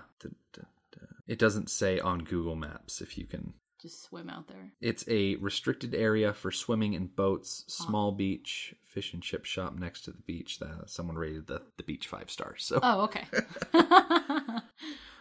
It 1.28 1.40
doesn't 1.40 1.70
say 1.70 2.00
on 2.00 2.20
Google 2.20 2.56
Maps 2.56 3.00
if 3.02 3.18
you 3.18 3.26
can. 3.26 3.54
Just 3.82 4.04
swim 4.04 4.30
out 4.30 4.48
there. 4.48 4.74
It's 4.80 5.04
a 5.08 5.38
restricted 5.38 5.96
area 5.96 6.34
for 6.34 6.52
swimming 6.52 6.94
in 6.94 7.08
boats, 7.08 7.64
small 7.68 8.12
beach, 8.12 8.76
fish 8.86 9.14
and 9.14 9.24
chip 9.24 9.46
shop 9.46 9.74
next 9.76 10.02
to 10.02 10.12
the 10.12 10.22
beach. 10.22 10.60
That 10.60 10.90
someone 10.90 11.16
rated 11.16 11.48
the, 11.48 11.64
the 11.78 11.84
beach 11.84 12.08
five 12.08 12.30
stars. 12.30 12.64
So 12.64 12.80
Oh, 12.84 13.02
okay. 13.06 13.26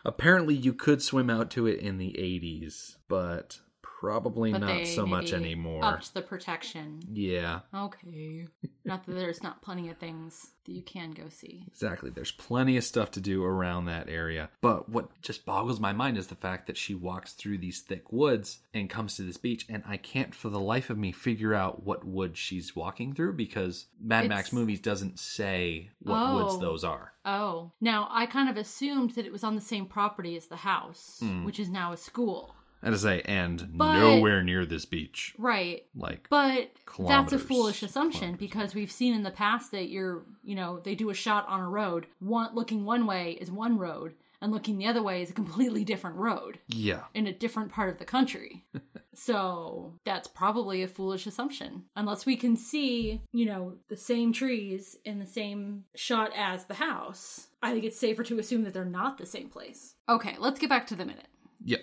apparently 0.05 0.55
you 0.55 0.73
could 0.73 1.03
swim 1.03 1.31
out 1.31 1.51
to 1.53 1.67
it 1.67 1.81
in 1.81 1.99
the 1.99 2.15
80s, 2.19 2.97
but 3.09 3.61
probably 4.01 4.51
But 4.51 4.63
not 4.63 4.87
so 4.87 5.05
much 5.05 5.35
anymore. 5.35 5.85
Upped 5.85 6.15
the 6.15 6.23
protection. 6.23 7.01
Yeah. 7.13 7.61
Okay. 7.75 8.47
not 8.87 9.05
that 9.05 9.13
there's 9.15 9.43
not 9.43 9.61
plenty 9.61 9.91
of 9.91 9.99
things 9.99 10.53
that 10.65 10.73
you 10.73 10.81
can 10.81 11.11
go 11.11 11.25
see. 11.29 11.65
Exactly. 11.67 12.09
There's 12.09 12.33
plenty 12.33 12.79
of 12.79 12.85
stuff 12.85 13.11
to 13.13 13.21
do 13.21 13.45
around 13.45 13.85
that 13.85 14.09
area. 14.09 14.49
But 14.63 14.89
what 14.89 15.11
just 15.21 15.45
boggles 15.45 15.79
my 15.81 15.93
mind 15.93 16.17
is 16.17 16.29
the 16.29 16.35
fact 16.35 16.67
that 16.69 16.79
she 16.79 16.95
walks 16.95 17.35
through 17.35 17.59
these 17.59 17.81
thick 17.81 18.11
woods 18.11 18.61
and 18.73 18.89
comes 18.89 19.17
to 19.17 19.23
this 19.23 19.37
beach, 19.37 19.67
and 19.69 19.83
I 19.87 19.99
can't 19.99 20.35
for 20.35 20.49
the 20.49 20.59
life 20.61 20.89
of 20.89 20.97
me 20.97 21.13
figure 21.13 21.53
out 21.53 21.85
what 21.85 22.03
woods 22.07 22.39
she's 22.39 22.75
walking 22.75 23.13
through 23.13 23.35
because 23.35 23.85
Mad 24.01 24.29
Max 24.29 24.51
movies 24.51 24.81
doesn't 24.81 25.19
say 25.19 25.91
what 26.01 26.35
woods 26.35 26.55
Oh. 26.55 26.61
those 26.61 26.85
are. 26.85 27.13
Oh. 27.27 27.73
Now, 27.83 28.09
I 28.11 28.25
kind 28.25 28.49
of 28.49 28.57
assumed 28.57 29.11
that 29.11 29.27
it 29.27 29.33
was 29.33 29.45
on 29.45 29.57
the 29.57 29.61
same 29.61 29.85
property 29.85 30.37
as 30.37 30.47
the 30.47 30.57
house, 30.57 31.19
Hmm. 31.21 31.45
which 31.45 31.61
is 31.61 31.69
now 31.69 31.93
a 31.93 31.99
school. 31.99 32.55
And 32.83 32.95
to 32.95 32.99
say, 32.99 33.23
and 33.27 33.69
But- 33.75 33.99
nowhere 33.99 34.43
near 34.43 34.65
this 34.65 34.87
beach. 34.87 35.35
Right. 35.39 35.87
Like, 35.95 36.29
But 36.31 36.71
that's 36.99 37.33
a 37.33 37.39
foolish 37.39 37.83
assumption 37.83 38.37
because 38.37 38.75
we've 38.75 38.91
seen 38.91 39.15
in 39.15 39.23
the 39.23 39.31
past 39.31 39.71
that 39.73 39.89
you're, 39.89 40.25
you 40.43 40.55
know, 40.55 40.81
they 40.81 40.95
do 40.95 41.11
a 41.11 41.15
shot 41.15 41.47
on 41.49 41.61
a 41.61 41.69
road. 41.69 42.07
One 42.21 42.55
looking 42.55 42.85
one 42.85 43.07
way 43.07 43.33
is 43.41 43.51
one 43.51 43.79
road, 43.79 44.15
and 44.41 44.53
looking 44.53 44.79
the 44.79 44.87
other 44.87 45.03
way 45.03 45.23
is 45.23 45.31
a 45.31 45.35
completely 45.35 45.85
different 45.85 46.17
road 46.17 46.59
yeah. 46.69 47.05
in 47.15 47.27
a 47.27 47.33
different 47.33 47.71
part 47.71 47.91
of 47.91 47.99
the 47.99 48.05
country. 48.05 48.65
so 49.15 49.95
that's 50.05 50.29
probably 50.29 50.83
a 50.83 50.89
foolish 50.89 51.27
assumption. 51.27 51.85
Unless 51.97 52.27
we 52.27 52.37
can 52.37 52.57
see, 52.57 53.21
you 53.33 53.45
know, 53.47 53.75
the 53.89 53.97
same 53.97 54.33
trees 54.33 54.97
in 55.05 55.19
the 55.19 55.27
same 55.27 55.85
shot 55.95 56.31
as 56.35 56.65
the 56.65 56.75
house, 56.75 57.49
I 57.63 57.73
think 57.73 57.85
it's 57.85 57.99
safer 58.01 58.23
to 58.25 58.39
assume 58.39 58.65
that 58.65 58.73
they're 58.73 58.85
not 58.85 59.19
the 59.19 59.27
same 59.27 59.49
place. 59.49 59.95
Okay, 60.09 60.37
let's 60.39 60.59
get 60.59 60.71
back 60.71 60.87
to 60.89 60.95
the 60.97 61.05
minute. 61.05 61.29
Yep. 61.65 61.81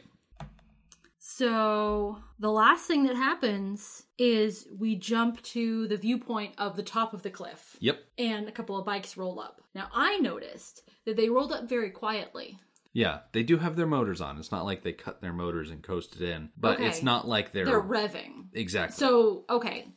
So 1.38 2.17
the 2.39 2.50
last 2.52 2.88
thing 2.88 3.04
that 3.04 3.15
happens 3.15 4.06
is 4.17 4.67
we 4.76 4.95
jump 4.95 5.39
to 5.43 5.88
the 5.88 5.95
viewpoint 5.97 6.56
of 6.58 6.76
the 6.76 6.82
top 6.82 7.13
of 7.13 7.21
the 7.21 7.30
cliff. 7.30 7.78
Yep. 7.80 8.00
And 8.17 8.47
a 8.47 8.52
couple 8.52 8.76
of 8.76 8.88
bikes 8.88 9.15
roll 9.17 9.39
up. 9.39 9.62
Now 9.76 9.88
I 9.93 10.17
noticed 10.17 10.82
that 11.06 11.15
they 11.15 11.30
rolled 11.30 11.52
up 11.52 11.69
very 11.69 11.91
quietly. 11.91 12.58
Yeah, 12.91 13.19
they 13.34 13.43
do 13.43 13.58
have 13.60 13.76
their 13.76 13.86
motors 13.86 14.19
on. 14.19 14.39
It's 14.39 14.52
not 14.52 14.65
like 14.65 14.82
they 14.82 14.93
cut 14.93 15.21
their 15.21 15.32
motors 15.32 15.69
and 15.69 15.84
coasted 15.84 16.23
in, 16.23 16.50
but 16.58 16.78
Okay. 16.78 16.88
it's 16.88 17.04
not 17.04 17.28
like 17.28 17.52
they're, 17.52 17.65
They're 17.65 17.82
revving. 17.84 18.47
exactly. 18.54 18.95
So, 18.95 19.45
okay. 19.47 19.89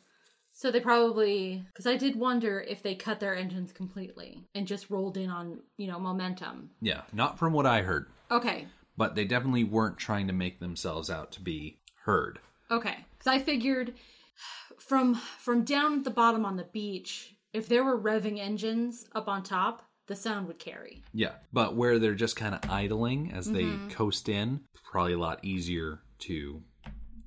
So 0.53 0.71
they 0.71 0.81
probably 0.81 1.65
because 1.69 1.87
I 1.87 1.97
did 1.97 2.17
wonder 2.17 2.61
if 2.61 2.83
they 2.83 2.95
cut 2.95 3.19
their 3.19 3.35
engines 3.35 3.73
completely 3.73 4.47
and 4.55 4.67
just 4.67 4.91
rolled 4.91 5.17
in 5.17 5.31
on, 5.31 5.61
you 5.79 5.87
know, 5.87 5.99
momentum. 5.99 6.69
yeah, 6.83 7.01
not 7.15 7.39
from 7.39 7.55
what 7.55 7.65
I 7.65 7.81
heard, 7.81 8.09
Okay. 8.31 8.67
But 9.01 9.15
they 9.15 9.25
definitely 9.25 9.65
weren't 9.65 9.97
trying 9.99 10.27
to 10.27 10.33
make 10.35 10.61
themselves 10.61 11.09
out 11.09 11.33
to 11.33 11.41
be 11.41 11.81
heard. 12.05 12.39
Okay. 12.71 12.97
Cuz 13.19 13.27
I 13.27 13.39
figured 13.39 13.95
from 14.79 15.15
from 15.15 15.65
down 15.65 15.99
at 15.99 16.05
the 16.05 16.11
bottom 16.11 16.45
on 16.45 16.57
the 16.57 16.65
beach, 16.65 17.35
if 17.53 17.67
there 17.69 17.83
were 17.85 17.99
revving 17.99 18.39
engines 18.39 19.07
up 19.15 19.27
on 19.29 19.43
top, 19.43 19.83
the 20.07 20.17
sound 20.17 20.47
would 20.49 20.59
carry. 20.59 21.03
Yeah, 21.15 21.33
but 21.53 21.77
where 21.77 21.99
they're 21.99 22.15
just 22.15 22.37
kind 22.37 22.55
of 22.55 22.61
idling 22.71 23.33
as 23.33 23.49
Mm-hmm. 23.49 23.89
they 23.89 23.95
coast 23.95 24.29
in, 24.29 24.61
probably 24.91 25.13
a 25.15 25.19
lot 25.19 25.45
easier 25.45 26.01
to 26.21 26.63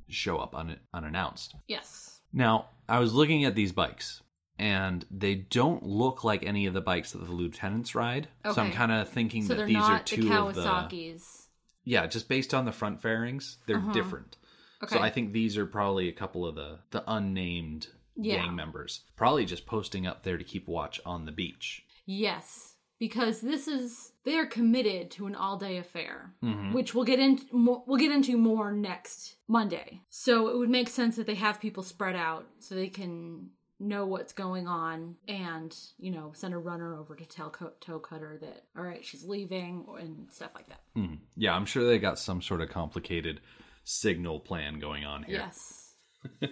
show 0.10 0.38
up 0.38 0.54
un- 0.56 0.80
unannounced. 0.94 1.56
Yes. 1.68 2.20
Now, 2.32 2.70
I 2.90 3.00
was 3.00 3.14
looking 3.14 3.46
at 3.46 3.56
these 3.56 3.72
bikes, 3.72 4.22
and 4.60 5.06
they 5.10 5.36
don't 5.36 5.84
look 5.84 6.24
like 6.24 6.44
any 6.44 6.66
of 6.66 6.74
the 6.74 6.82
bikes 6.82 7.12
that 7.14 7.26
the 7.26 7.32
lieutenants 7.32 7.96
ride. 7.96 8.28
Okay. 8.46 8.54
So 8.54 8.62
I'm 8.62 8.72
kind 8.72 8.92
of 8.92 9.08
thinking 9.10 9.44
So 9.44 9.56
that 9.56 9.66
these 9.68 9.78
are 9.78 9.80
not 9.80 10.06
the 10.06 10.16
two 10.18 10.34
of 10.34 10.56
the 10.56 10.62
Kawasaki's. 10.64 11.43
Yeah, 11.84 12.08
just 12.08 12.28
based 12.30 12.54
on 12.54 12.65
the 12.65 12.72
front 12.72 13.02
fairings, 13.02 13.58
they're 13.67 13.84
different. 13.93 14.38
Okay. 14.84 14.96
So 14.96 15.02
I 15.02 15.10
think 15.10 15.32
these 15.34 15.58
are 15.58 15.65
probably 15.65 16.10
a 16.10 16.13
couple 16.13 16.46
of 16.46 16.56
the 16.56 16.80
the 16.91 17.04
unnamed 17.08 17.88
Yeah. 18.15 18.38
gang 18.38 18.56
members, 18.56 19.02
probably 19.15 19.46
just 19.46 19.65
posting 19.65 20.06
up 20.06 20.24
there 20.24 20.38
to 20.38 20.43
keep 20.43 20.67
watch 20.67 21.00
on 21.06 21.26
the 21.26 21.32
beach. 21.32 21.84
Yes, 22.06 22.76
because 23.00 23.41
this 23.41 23.67
is 23.67 24.12
they 24.26 24.36
are 24.38 24.46
committed 24.46 25.10
to 25.12 25.26
an 25.26 25.36
all-day 25.36 25.78
affair, 25.78 26.34
Mm-hmm. 26.43 26.74
which 26.74 26.93
we'll 26.93 27.06
get 27.06 27.19
into 27.19 27.46
we'll 27.88 27.98
get 27.98 28.12
into 28.12 28.38
more 28.38 28.72
next 28.72 29.36
Monday. 29.48 30.02
So 30.10 30.50
it 30.50 30.58
would 30.58 30.69
make 30.69 30.89
sense 30.89 31.15
that 31.15 31.28
they 31.28 31.36
have 31.36 31.60
people 31.62 31.84
spread 31.84 32.15
out 32.15 32.46
so 32.60 32.76
they 32.76 32.89
can 32.89 33.50
know 33.80 34.06
what's 34.06 34.34
going 34.34 34.68
on 34.68 35.16
and 35.28 35.76
you 35.98 36.12
know 36.12 36.32
send 36.34 36.54
a 36.54 36.58
runner 36.58 36.96
over 36.96 37.16
to 37.16 37.26
tell 37.26 37.50
Co- 37.50 37.74
Toecutter 37.82 38.40
that 38.42 38.64
all 38.78 38.84
right 38.84 39.04
she's 39.04 39.24
leaving 39.26 39.86
and 40.00 40.32
stuff 40.32 40.52
like 40.56 40.70
that 40.70 40.82
Mhm. 40.96 41.20
Yeah, 41.36 41.54
I'm 41.56 41.66
sure 41.66 41.84
they 41.86 41.98
got 42.00 42.18
some 42.20 42.42
sort 42.42 42.62
of 42.62 42.70
complicated 42.70 43.42
signal 43.84 44.40
plan 44.40 44.80
going 44.80 45.04
on 45.06 45.24
here. 45.24 45.38
yes 45.38 45.96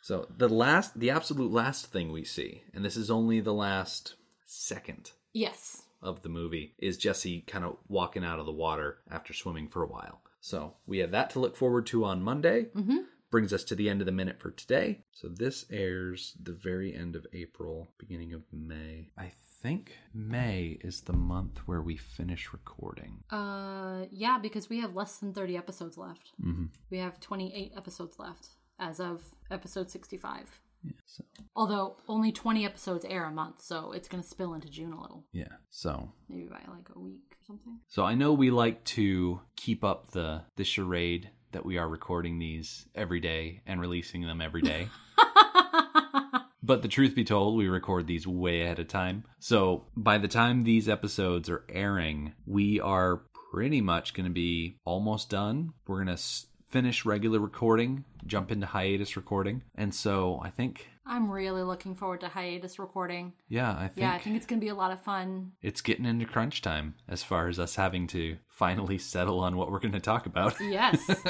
So 0.00 0.28
the 0.34 0.48
last, 0.48 0.98
the 0.98 1.10
absolute 1.10 1.50
last 1.50 1.86
thing 1.86 2.12
we 2.12 2.22
see, 2.24 2.62
and 2.72 2.84
this 2.84 2.96
is 2.96 3.10
only 3.10 3.40
the 3.40 3.52
last 3.52 4.14
second 4.46 5.10
yes 5.32 5.82
of 6.00 6.22
the 6.22 6.28
movie, 6.28 6.74
is 6.78 6.96
Jesse 6.96 7.40
kind 7.42 7.64
of 7.64 7.76
walking 7.88 8.24
out 8.24 8.38
of 8.38 8.46
the 8.46 8.52
water 8.52 8.98
after 9.10 9.32
swimming 9.34 9.66
for 9.68 9.82
a 9.82 9.88
while. 9.88 10.20
So 10.40 10.74
we 10.86 10.98
have 10.98 11.10
that 11.10 11.30
to 11.30 11.40
look 11.40 11.56
forward 11.56 11.86
to 11.86 12.04
on 12.04 12.22
Monday. 12.22 12.66
Mm-hmm. 12.76 12.98
Brings 13.30 13.52
us 13.52 13.64
to 13.64 13.74
the 13.74 13.88
end 13.90 14.00
of 14.00 14.06
the 14.06 14.12
minute 14.12 14.40
for 14.40 14.50
today. 14.50 15.00
So 15.12 15.28
this 15.28 15.64
airs 15.70 16.36
the 16.40 16.52
very 16.52 16.94
end 16.94 17.16
of 17.16 17.26
April, 17.32 17.88
beginning 17.98 18.32
of 18.32 18.42
May. 18.52 19.10
I 19.18 19.32
think 19.62 19.98
May 20.14 20.78
is 20.82 21.00
the 21.02 21.12
month 21.12 21.58
where 21.66 21.82
we 21.82 21.96
finish 21.96 22.52
recording. 22.52 23.24
uh 23.30 24.04
yeah 24.10 24.38
because 24.38 24.68
we 24.68 24.80
have 24.80 24.94
less 24.94 25.18
than 25.18 25.32
30 25.32 25.56
episodes 25.56 25.96
left 25.98 26.32
Mhm. 26.40 26.68
we 26.90 26.98
have 26.98 27.18
28 27.20 27.72
episodes 27.76 28.18
left 28.18 28.48
as 28.78 29.00
of 29.00 29.22
episode 29.50 29.90
65 29.90 30.60
Yeah. 30.84 30.92
So 31.06 31.24
Although 31.56 31.96
only 32.06 32.30
20 32.32 32.64
episodes 32.64 33.04
air 33.06 33.24
a 33.24 33.30
month, 33.32 33.60
so 33.62 33.90
it's 33.92 34.08
going 34.08 34.22
to 34.22 34.28
spill 34.28 34.52
into 34.54 34.68
June 34.68 34.92
a 34.92 35.00
little. 35.00 35.24
yeah. 35.32 35.56
So 35.70 36.12
Maybe 36.28 36.44
by 36.48 36.62
like 36.68 36.88
a 36.94 37.00
week 37.00 37.32
or 37.32 37.44
something. 37.46 37.80
So 37.88 38.04
I 38.04 38.14
know 38.14 38.32
we 38.34 38.50
like 38.50 38.84
to 38.96 39.40
keep 39.56 39.82
up 39.82 40.10
the 40.12 40.44
the 40.56 40.64
charade 40.64 41.30
that 41.56 41.64
we 41.64 41.78
are 41.78 41.88
recording 41.88 42.38
these 42.38 42.84
every 42.94 43.18
day 43.18 43.62
and 43.66 43.80
releasing 43.80 44.20
them 44.20 44.42
every 44.42 44.60
day. 44.60 44.90
but 46.62 46.82
the 46.82 46.88
truth 46.88 47.14
be 47.14 47.24
told, 47.24 47.56
we 47.56 47.66
record 47.66 48.06
these 48.06 48.26
way 48.26 48.60
ahead 48.60 48.78
of 48.78 48.88
time. 48.88 49.24
So 49.38 49.86
by 49.96 50.18
the 50.18 50.28
time 50.28 50.64
these 50.64 50.86
episodes 50.86 51.48
are 51.48 51.64
airing, 51.70 52.34
we 52.44 52.78
are 52.78 53.22
pretty 53.50 53.80
much 53.80 54.12
going 54.12 54.26
to 54.26 54.32
be 54.32 54.76
almost 54.84 55.30
done. 55.30 55.72
We're 55.86 55.96
going 55.96 56.08
to 56.08 56.12
s- 56.12 56.44
finish 56.68 57.06
regular 57.06 57.40
recording, 57.40 58.04
jump 58.26 58.52
into 58.52 58.66
hiatus 58.66 59.16
recording. 59.16 59.62
And 59.74 59.94
so 59.94 60.38
I 60.44 60.50
think 60.50 60.90
I'm 61.08 61.30
really 61.30 61.62
looking 61.62 61.94
forward 61.94 62.20
to 62.20 62.28
hiatus 62.28 62.78
recording. 62.78 63.32
yeah, 63.48 63.70
I 63.72 63.88
think 63.88 63.98
Yeah, 63.98 64.12
I 64.12 64.18
think 64.18 64.36
it's 64.36 64.46
going 64.46 64.60
to 64.60 64.64
be 64.64 64.70
a 64.70 64.74
lot 64.74 64.90
of 64.92 65.00
fun. 65.00 65.52
it's 65.62 65.80
getting 65.80 66.04
into 66.04 66.26
crunch 66.26 66.62
time 66.62 66.94
as 67.08 67.22
far 67.22 67.48
as 67.48 67.58
us 67.58 67.76
having 67.76 68.06
to 68.08 68.36
finally 68.48 68.98
settle 68.98 69.40
on 69.40 69.56
what 69.56 69.70
we're 69.70 69.78
going 69.80 69.92
to 69.92 70.00
talk 70.00 70.26
about. 70.26 70.54
Yes. 70.60 70.98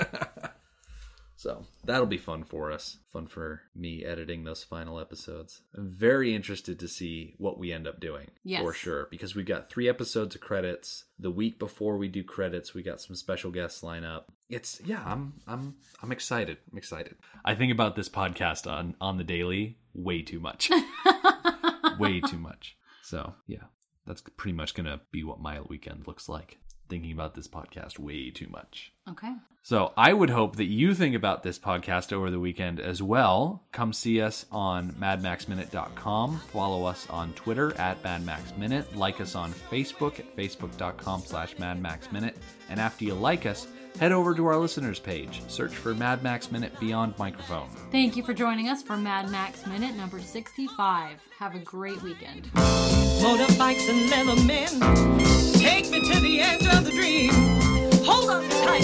So 1.38 1.66
that'll 1.84 2.06
be 2.06 2.16
fun 2.16 2.44
for 2.44 2.72
us. 2.72 2.96
Fun 3.12 3.26
for 3.26 3.60
me 3.74 4.02
editing 4.04 4.44
those 4.44 4.64
final 4.64 4.98
episodes. 4.98 5.60
I'm 5.76 5.90
very 5.90 6.34
interested 6.34 6.78
to 6.80 6.88
see 6.88 7.34
what 7.36 7.58
we 7.58 7.72
end 7.74 7.86
up 7.86 8.00
doing. 8.00 8.30
Yes. 8.42 8.62
For 8.62 8.72
sure. 8.72 9.08
Because 9.10 9.34
we've 9.34 9.44
got 9.44 9.68
three 9.68 9.86
episodes 9.86 10.34
of 10.34 10.40
credits. 10.40 11.04
The 11.18 11.30
week 11.30 11.58
before 11.58 11.98
we 11.98 12.08
do 12.08 12.24
credits, 12.24 12.72
we 12.72 12.82
got 12.82 13.02
some 13.02 13.14
special 13.16 13.50
guests 13.50 13.82
line 13.82 14.02
up. 14.02 14.32
It's 14.48 14.80
yeah, 14.84 15.02
I'm 15.04 15.34
I'm 15.46 15.74
I'm 16.02 16.12
excited. 16.12 16.58
I'm 16.70 16.78
excited. 16.78 17.16
I 17.44 17.54
think 17.54 17.72
about 17.72 17.96
this 17.96 18.08
podcast 18.08 18.70
on 18.70 18.94
on 19.00 19.16
the 19.16 19.24
daily 19.24 19.78
way 19.94 20.22
too 20.22 20.38
much. 20.40 20.70
way 21.98 22.20
too 22.20 22.38
much. 22.38 22.76
So 23.02 23.34
yeah, 23.46 23.64
that's 24.06 24.22
pretty 24.36 24.56
much 24.56 24.74
gonna 24.74 25.00
be 25.10 25.24
what 25.24 25.40
my 25.40 25.60
weekend 25.62 26.06
looks 26.06 26.28
like. 26.28 26.58
Thinking 26.88 27.10
about 27.10 27.34
this 27.34 27.48
podcast 27.48 27.98
way 27.98 28.30
too 28.30 28.46
much. 28.48 28.92
okay. 29.10 29.32
So 29.64 29.92
I 29.96 30.12
would 30.12 30.30
hope 30.30 30.54
that 30.56 30.66
you 30.66 30.94
think 30.94 31.16
about 31.16 31.42
this 31.42 31.58
podcast 31.58 32.12
over 32.12 32.30
the 32.30 32.38
weekend 32.38 32.78
as 32.78 33.02
well. 33.02 33.64
Come 33.72 33.92
see 33.92 34.20
us 34.20 34.46
on 34.52 34.92
madmaxminute.com. 34.92 36.38
Follow 36.52 36.84
us 36.84 37.08
on 37.10 37.32
Twitter 37.32 37.76
at 37.76 38.00
madmaxminute. 38.04 38.94
Like 38.94 39.20
us 39.20 39.34
on 39.34 39.52
Facebook 39.52 40.20
at 40.20 40.36
facebook.com 40.36 41.22
slash 41.22 41.56
madmaxminute. 41.56 42.34
And 42.68 42.78
after 42.78 43.04
you 43.04 43.14
like 43.14 43.44
us, 43.44 43.66
head 43.98 44.12
over 44.12 44.34
to 44.34 44.46
our 44.46 44.56
listeners 44.56 44.98
page. 44.98 45.42
Search 45.48 45.74
for 45.74 45.94
Mad 45.94 46.22
Max 46.22 46.50
Minute 46.50 46.78
Beyond 46.80 47.14
Microphone. 47.18 47.68
Thank 47.90 48.16
you 48.16 48.22
for 48.22 48.34
joining 48.34 48.68
us 48.68 48.82
for 48.82 48.96
Mad 48.96 49.30
Max 49.30 49.66
Minute 49.66 49.96
number 49.96 50.20
65. 50.20 51.18
Have 51.38 51.54
a 51.54 51.60
great 51.60 52.02
weekend. 52.02 52.44
Motorbikes 52.54 53.88
and 53.88 54.10
leather 54.10 54.42
men 54.44 54.68
take 55.54 55.90
me 55.90 56.00
to 56.12 56.20
the 56.20 56.40
edge 56.40 56.66
of 56.66 56.84
the 56.84 56.92
dream. 56.92 57.30
Hold 58.04 58.30
on 58.30 58.48
tight. 58.48 58.76